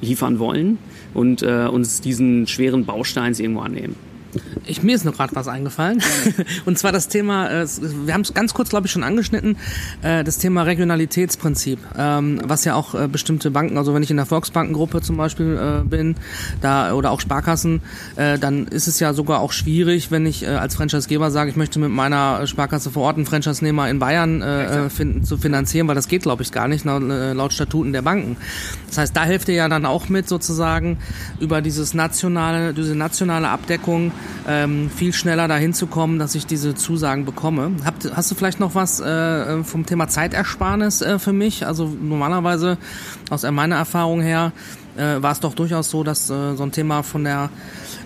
liefern 0.00 0.38
wollen 0.38 0.78
und 1.14 1.42
äh, 1.42 1.66
uns 1.66 2.00
diesen 2.00 2.46
schweren 2.46 2.84
Bausteins 2.84 3.40
irgendwo 3.40 3.60
annehmen. 3.60 3.96
Ich, 4.66 4.82
mir 4.82 4.94
ist 4.96 5.04
noch 5.04 5.14
gerade 5.14 5.34
was 5.34 5.48
eingefallen. 5.48 6.02
Und 6.64 6.78
zwar 6.78 6.92
das 6.92 7.08
Thema, 7.08 7.50
äh, 7.50 7.66
wir 8.04 8.14
haben 8.14 8.22
es 8.22 8.34
ganz 8.34 8.54
kurz, 8.54 8.70
glaube 8.70 8.86
ich, 8.86 8.92
schon 8.92 9.04
angeschnitten, 9.04 9.56
äh, 10.02 10.24
das 10.24 10.38
Thema 10.38 10.62
Regionalitätsprinzip, 10.62 11.78
ähm, 11.96 12.40
was 12.44 12.64
ja 12.64 12.74
auch 12.74 12.94
äh, 12.94 13.08
bestimmte 13.08 13.50
Banken, 13.50 13.78
also 13.78 13.94
wenn 13.94 14.02
ich 14.02 14.10
in 14.10 14.16
der 14.16 14.26
Volksbankengruppe 14.26 15.02
zum 15.02 15.16
Beispiel 15.16 15.84
bin, 15.84 16.16
da 16.60 16.92
oder 16.92 17.10
auch 17.10 17.20
Sparkassen, 17.20 17.80
dann 18.16 18.66
ist 18.66 18.86
es 18.86 19.00
ja 19.00 19.12
sogar 19.12 19.40
auch 19.40 19.52
schwierig, 19.52 20.10
wenn 20.10 20.26
ich 20.26 20.46
als 20.46 20.74
Franchisegeber 20.74 21.30
sage, 21.30 21.50
ich 21.50 21.56
möchte 21.56 21.78
mit 21.78 21.90
meiner 21.90 22.46
Sparkasse 22.46 22.90
vor 22.90 23.04
Ort 23.04 23.16
einen 23.16 23.26
Franchise-Nehmer 23.26 23.88
in 23.88 23.98
Bayern 23.98 24.42
äh, 24.42 24.90
finden, 24.90 25.24
zu 25.24 25.36
finanzieren, 25.36 25.88
weil 25.88 25.94
das 25.94 26.08
geht, 26.08 26.22
glaube 26.22 26.42
ich, 26.42 26.52
gar 26.52 26.68
nicht 26.68 26.84
laut, 26.84 27.02
laut 27.02 27.52
Statuten 27.52 27.92
der 27.92 28.02
Banken. 28.02 28.36
Das 28.88 28.98
heißt, 28.98 29.16
da 29.16 29.24
hilft 29.24 29.48
ihr 29.48 29.54
ja 29.54 29.68
dann 29.68 29.86
auch 29.86 30.08
mit 30.08 30.28
sozusagen 30.28 30.98
über 31.40 31.60
dieses 31.60 31.94
nationale, 31.94 32.74
diese 32.74 32.94
nationale 32.94 33.48
Abdeckung 33.48 34.12
ähm, 34.48 34.90
viel 34.90 35.12
schneller 35.12 35.48
dahin 35.48 35.72
zu 35.72 35.86
kommen, 35.86 36.18
dass 36.18 36.34
ich 36.34 36.46
diese 36.46 36.74
Zusagen 36.74 37.24
bekomme. 37.24 37.72
Habt, 37.84 38.10
hast 38.14 38.30
du 38.30 38.34
vielleicht 38.34 38.60
noch 38.60 38.74
was 38.74 39.00
äh, 39.00 39.62
vom 39.64 39.86
Thema 39.86 40.08
Zeitersparnis 40.08 41.02
äh, 41.02 41.18
für 41.18 41.32
mich? 41.32 41.66
Also 41.66 41.86
normalerweise 41.86 42.78
aus 43.30 43.42
meiner 43.50 43.76
Erfahrung 43.76 44.20
her 44.20 44.52
äh, 44.96 45.22
war 45.22 45.32
es 45.32 45.40
doch 45.40 45.54
durchaus 45.54 45.90
so, 45.90 46.02
dass 46.02 46.30
äh, 46.30 46.56
so 46.56 46.62
ein 46.62 46.72
Thema 46.72 47.02
von 47.02 47.24
der 47.24 47.50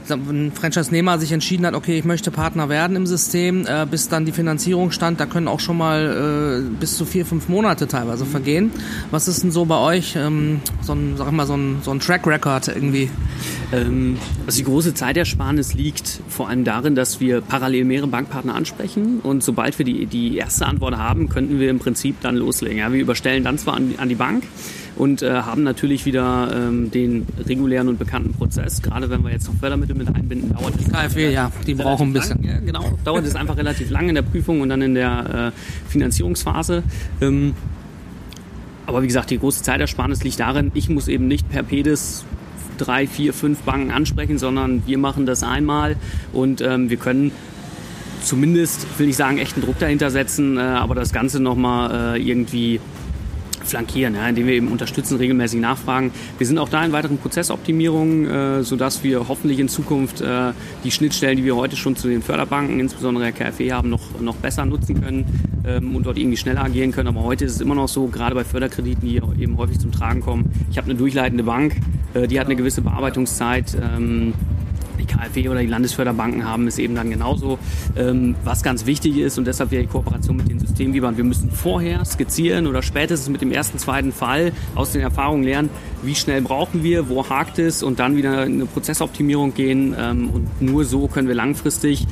ein 0.09 0.53
Franchise-Nehmer 0.53 1.19
sich 1.19 1.33
entschieden 1.33 1.67
hat, 1.67 1.75
okay, 1.75 1.99
ich 1.99 2.05
möchte 2.05 2.31
Partner 2.31 2.69
werden 2.69 2.97
im 2.97 3.07
System, 3.07 3.67
äh, 3.67 3.87
bis 3.89 4.09
dann 4.09 4.25
die 4.25 4.33
Finanzierung 4.33 4.91
stand, 4.91 5.21
da 5.21 5.27
können 5.27 5.49
auch 5.49 5.61
schon 5.61 5.79
mal 5.79 6.65
äh, 6.65 6.79
bis 6.81 6.97
zu 6.97 7.05
vier, 7.05 7.27
fünf 7.27 7.49
Monate 7.49 7.87
teilweise 7.87 8.27
vergehen. 8.27 8.73
Was 9.11 9.29
ist 9.29 9.43
denn 9.43 9.51
so 9.51 9.65
bei 9.65 9.79
euch 9.79 10.17
ähm, 10.17 10.61
so 10.83 10.95
ein, 10.95 11.15
sag 11.17 11.31
mal, 11.33 11.47
so 11.47 11.57
ein, 11.57 11.79
so 11.83 11.91
ein 11.91 12.01
Track 12.01 12.27
Record 12.27 12.69
irgendwie? 12.69 13.11
Ähm, 13.73 14.19
also 14.47 14.59
die 14.59 14.65
große 14.65 14.95
Zeitersparnis 14.95 15.75
liegt 15.75 16.21
vor 16.29 16.49
allem 16.49 16.65
darin, 16.65 16.95
dass 16.95 17.21
wir 17.21 17.41
parallel 17.41 17.85
mehrere 17.85 18.09
Bankpartner 18.09 18.55
ansprechen 18.55 19.21
und 19.23 19.43
sobald 19.43 19.79
wir 19.79 19.85
die, 19.85 20.07
die 20.07 20.37
erste 20.37 20.67
Antwort 20.67 20.97
haben, 20.97 21.29
könnten 21.29 21.61
wir 21.61 21.71
im 21.71 21.79
Prinzip 21.79 22.21
dann 22.21 22.37
loslegen. 22.37 22.79
Ja, 22.79 22.93
wir 22.93 23.01
überstellen 23.01 23.45
dann 23.45 23.59
zwar 23.59 23.75
an, 23.75 23.95
an 23.99 24.09
die 24.09 24.15
Bank, 24.15 24.45
und 25.01 25.23
äh, 25.23 25.31
haben 25.31 25.63
natürlich 25.63 26.05
wieder 26.05 26.51
ähm, 26.55 26.91
den 26.91 27.27
regulären 27.47 27.89
und 27.89 27.99
bekannten 27.99 28.35
Prozess. 28.35 28.83
Gerade 28.83 29.09
wenn 29.09 29.25
wir 29.25 29.31
jetzt 29.31 29.47
noch 29.47 29.55
Fördermittel 29.55 29.97
mit 29.97 30.15
einbinden, 30.15 30.53
dauert 30.53 30.75
es. 30.79 30.93
KfW, 30.93 31.33
ja, 31.33 31.51
die 31.67 31.73
brauchen 31.73 32.11
ein 32.11 32.13
bisschen. 32.13 32.43
Lang. 32.43 32.53
Ja, 32.53 32.61
genau, 32.61 32.99
dauert 33.03 33.25
es 33.25 33.35
einfach 33.35 33.57
relativ 33.57 33.89
lang 33.89 34.11
in 34.11 34.15
der 34.15 34.23
Prüfung 34.23 34.61
und 34.61 34.69
dann 34.69 34.83
in 34.83 34.95
der 34.95 35.53
äh, 35.57 35.91
Finanzierungsphase. 35.91 36.83
Ähm, 37.23 37.55
aber 38.85 39.03
wie 39.03 39.07
gesagt, 39.07 39.31
die 39.31 39.39
große 39.39 39.63
Zeitersparnis 39.63 40.23
liegt 40.23 40.39
darin, 40.39 40.71
ich 40.75 40.91
muss 40.91 41.09
eben 41.09 41.29
nicht 41.29 41.49
per 41.49 41.63
PEDIS 41.63 42.27
drei, 42.77 43.07
vier, 43.07 43.33
fünf 43.33 43.61
Banken 43.61 43.93
ansprechen, 43.93 44.39
sondern 44.39 44.83
wir 44.87 44.99
machen 44.99 45.25
das 45.25 45.43
einmal 45.43 45.97
und 46.35 46.61
ähm, 46.61 46.91
wir 46.91 46.99
können 46.99 47.33
zumindest, 48.23 48.87
will 48.99 49.09
ich 49.09 49.17
sagen, 49.17 49.39
echten 49.39 49.63
Druck 49.63 49.79
dahinter 49.79 50.11
setzen, 50.11 50.59
äh, 50.59 50.61
aber 50.61 50.95
das 50.95 51.15
Ganze 51.15 51.41
nochmal 51.41 52.17
äh, 52.17 52.23
irgendwie 52.23 52.81
flankieren, 53.71 54.15
ja, 54.15 54.29
indem 54.29 54.47
wir 54.47 54.55
eben 54.55 54.69
unterstützen, 54.69 55.17
regelmäßig 55.17 55.61
nachfragen. 55.61 56.13
Wir 56.39 56.47
sind 56.47 56.59
auch 56.59 56.69
da 56.69 56.85
in 56.85 56.93
weiteren 56.93 57.19
Prozessoptimierungen, 57.19 58.29
äh, 58.29 58.63
sodass 58.63 59.03
wir 59.03 59.29
hoffentlich 59.29 59.59
in 59.59 59.69
Zukunft 59.69 60.21
äh, 60.21 60.53
die 60.85 60.91
Schnittstellen, 60.91 61.37
die 61.37 61.45
wir 61.45 61.57
heute 61.57 61.77
schon 61.77 61.97
zu 61.97 62.09
den 62.09 62.23
Förderbanken, 62.23 62.81
insbesondere 62.81 63.25
der 63.25 63.33
KfW 63.33 63.73
haben, 63.73 63.91
noch, 63.91 64.21
noch 64.21 64.37
besser 64.37 64.65
nutzen 64.65 65.01
können 65.01 65.25
ähm, 65.65 65.97
und 65.97 66.07
dort 66.07 66.19
irgendwie 66.19 66.37
schneller 66.37 66.65
agieren 66.65 66.93
können. 66.93 67.09
Aber 67.09 67.23
heute 67.23 67.45
ist 67.45 67.55
es 67.55 67.61
immer 67.61 67.75
noch 67.75 67.89
so, 67.89 68.07
gerade 68.07 68.35
bei 68.35 68.45
Förderkrediten, 68.45 69.09
die 69.09 69.17
eben 69.17 69.57
häufig 69.57 69.79
zum 69.79 69.93
Tragen 69.93 70.21
kommen. 70.21 70.51
Ich 70.71 70.77
habe 70.77 70.91
eine 70.91 70.99
durchleitende 70.99 71.45
Bank, 71.45 71.77
äh, 72.15 72.27
die 72.27 72.39
hat 72.39 72.47
eine 72.47 72.57
gewisse 72.57 72.83
Bearbeitungszeit. 72.83 73.77
Ähm, 73.81 74.35
KfW 75.11 75.49
oder 75.49 75.61
die 75.61 75.67
Landesförderbanken 75.67 76.45
haben 76.45 76.67
es 76.67 76.79
eben 76.79 76.95
dann 76.95 77.11
genauso. 77.11 77.59
Ähm, 77.97 78.35
was 78.45 78.63
ganz 78.63 78.87
wichtig 78.87 79.17
ist 79.17 79.39
und 79.39 79.47
deshalb 79.47 79.71
wäre 79.71 79.83
die 79.83 79.89
Kooperation 79.89 80.37
mit 80.37 80.49
den 80.49 80.59
Systemgebern. 80.59 81.17
Wir 81.17 81.25
müssen 81.25 81.51
vorher 81.51 82.05
skizzieren 82.05 82.67
oder 82.67 82.83
spätestens 82.83 83.29
mit 83.29 83.41
dem 83.41 83.53
ersten, 83.53 83.79
zweiten 83.79 84.13
Fall 84.13 84.53
aus 84.75 84.93
den 84.93 85.03
Erfahrungen 85.03 85.43
lernen, 85.43 85.71
wie 86.03 86.15
schnell 86.15 86.41
brauchen 86.43 86.83
wir, 86.83 87.09
wo 87.09 87.29
hakt 87.29 87.59
es 87.59 87.83
und 87.83 87.99
dann 87.99 88.17
wieder 88.17 88.47
in 88.47 88.55
eine 88.55 88.67
Prozessoptimierung 88.67 89.55
gehen. 89.55 89.95
Ähm, 89.99 90.31
und 90.31 90.63
nur 90.63 90.85
so 90.85 91.09
können 91.09 91.29
wir 91.29 91.35
langfristig 91.35 92.07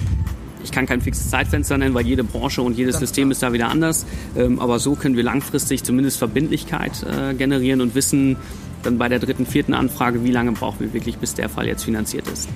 ich 0.64 0.72
kann 0.72 0.86
kein 0.86 1.00
fixes 1.00 1.30
Zeitfenster 1.30 1.78
nennen, 1.78 1.94
weil 1.94 2.06
jede 2.06 2.24
Branche 2.24 2.62
und 2.62 2.76
jedes 2.76 2.98
System 2.98 3.30
ist 3.30 3.42
da 3.42 3.52
wieder 3.52 3.68
anders. 3.68 4.06
Ähm, 4.36 4.58
aber 4.60 4.78
so 4.78 4.94
können 4.96 5.16
wir 5.16 5.22
langfristig 5.22 5.84
zumindest 5.84 6.18
Verbindlichkeit 6.18 7.04
äh, 7.04 7.34
generieren 7.34 7.80
und 7.80 7.94
wissen 7.94 8.36
dann 8.82 8.98
bei 8.98 9.08
der 9.08 9.18
dritten, 9.18 9.46
vierten 9.46 9.74
Anfrage, 9.74 10.24
wie 10.24 10.30
lange 10.30 10.52
brauchen 10.52 10.80
wir 10.80 10.92
wirklich, 10.92 11.18
bis 11.18 11.34
der 11.34 11.48
Fall 11.48 11.66
jetzt 11.66 11.84
finanziert 11.84 12.28
ist. 12.28 12.48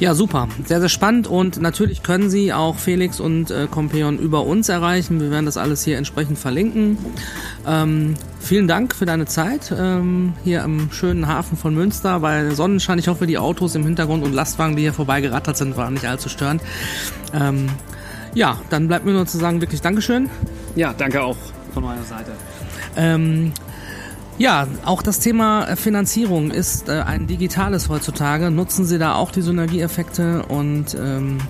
Ja, 0.00 0.14
super. 0.14 0.48
Sehr, 0.64 0.80
sehr 0.80 0.88
spannend 0.88 1.26
und 1.26 1.60
natürlich 1.60 2.02
können 2.02 2.30
Sie 2.30 2.54
auch 2.54 2.78
Felix 2.78 3.20
und 3.20 3.50
äh, 3.50 3.66
Compeon 3.70 4.18
über 4.18 4.46
uns 4.46 4.70
erreichen. 4.70 5.20
Wir 5.20 5.30
werden 5.30 5.44
das 5.44 5.58
alles 5.58 5.84
hier 5.84 5.98
entsprechend 5.98 6.38
verlinken. 6.38 6.96
Ähm, 7.66 8.14
vielen 8.40 8.66
Dank 8.66 8.94
für 8.94 9.04
deine 9.04 9.26
Zeit 9.26 9.74
ähm, 9.78 10.32
hier 10.42 10.64
im 10.64 10.90
schönen 10.90 11.28
Hafen 11.28 11.58
von 11.58 11.74
Münster 11.74 12.20
bei 12.20 12.48
Sonnenschein. 12.48 12.98
Ich 12.98 13.08
hoffe, 13.08 13.26
die 13.26 13.36
Autos 13.36 13.74
im 13.74 13.84
Hintergrund 13.84 14.24
und 14.24 14.32
Lastwagen, 14.32 14.74
die 14.74 14.82
hier 14.82 14.94
vorbeigerattert 14.94 15.58
sind, 15.58 15.76
waren 15.76 15.92
nicht 15.92 16.06
allzu 16.06 16.30
störend. 16.30 16.62
Ähm, 17.34 17.68
ja, 18.32 18.58
dann 18.70 18.88
bleibt 18.88 19.04
mir 19.04 19.12
nur 19.12 19.26
zu 19.26 19.36
sagen, 19.36 19.60
wirklich 19.60 19.82
Dankeschön. 19.82 20.30
Ja, 20.76 20.94
danke 20.96 21.22
auch 21.22 21.36
von 21.74 21.82
meiner 21.82 22.04
Seite. 22.04 22.32
Ähm, 22.96 23.52
ja, 24.40 24.66
auch 24.86 25.02
das 25.02 25.18
Thema 25.18 25.68
äh, 25.68 25.76
Finanzierung 25.76 26.50
ist 26.50 26.88
äh, 26.88 27.02
ein 27.02 27.26
digitales 27.26 27.90
heutzutage. 27.90 28.50
Nutzen 28.50 28.86
Sie 28.86 28.98
da 28.98 29.14
auch 29.14 29.32
die 29.32 29.42
Synergieeffekte 29.42 30.44
und 30.46 30.94
ähm, 30.94 31.42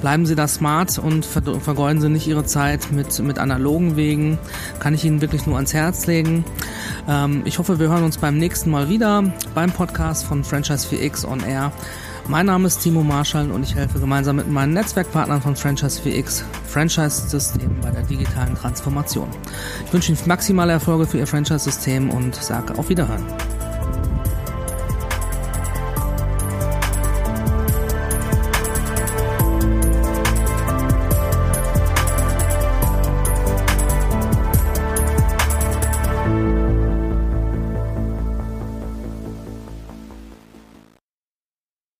bleiben 0.00 0.24
Sie 0.24 0.34
da 0.34 0.48
smart 0.48 0.98
und 0.98 1.26
vergeuden 1.26 2.00
Sie 2.00 2.08
nicht 2.08 2.26
Ihre 2.26 2.46
Zeit 2.46 2.92
mit, 2.92 3.18
mit 3.18 3.38
analogen 3.38 3.94
Wegen. 3.96 4.38
Kann 4.78 4.94
ich 4.94 5.04
Ihnen 5.04 5.20
wirklich 5.20 5.44
nur 5.44 5.56
ans 5.56 5.74
Herz 5.74 6.06
legen. 6.06 6.46
Ähm, 7.06 7.42
ich 7.44 7.58
hoffe, 7.58 7.78
wir 7.78 7.90
hören 7.90 8.04
uns 8.04 8.16
beim 8.16 8.38
nächsten 8.38 8.70
Mal 8.70 8.88
wieder 8.88 9.22
beim 9.54 9.70
Podcast 9.70 10.24
von 10.24 10.42
Franchise 10.42 10.88
4X 10.88 11.26
on 11.26 11.40
Air. 11.40 11.72
Mein 12.30 12.46
Name 12.46 12.68
ist 12.68 12.78
Timo 12.78 13.02
Marschall 13.02 13.50
und 13.50 13.64
ich 13.64 13.74
helfe 13.74 13.98
gemeinsam 13.98 14.36
mit 14.36 14.48
meinen 14.48 14.72
Netzwerkpartnern 14.72 15.42
von 15.42 15.56
Franchise 15.56 16.00
4X 16.00 16.44
Franchise-System 16.68 17.80
bei 17.82 17.90
der 17.90 18.04
digitalen 18.04 18.54
Transformation. 18.54 19.28
Ich 19.84 19.92
wünsche 19.92 20.12
Ihnen 20.12 20.20
maximale 20.26 20.70
Erfolge 20.70 21.08
für 21.08 21.18
Ihr 21.18 21.26
Franchise-System 21.26 22.08
und 22.08 22.36
sage 22.36 22.78
auf 22.78 22.88
Wiederhören. 22.88 23.24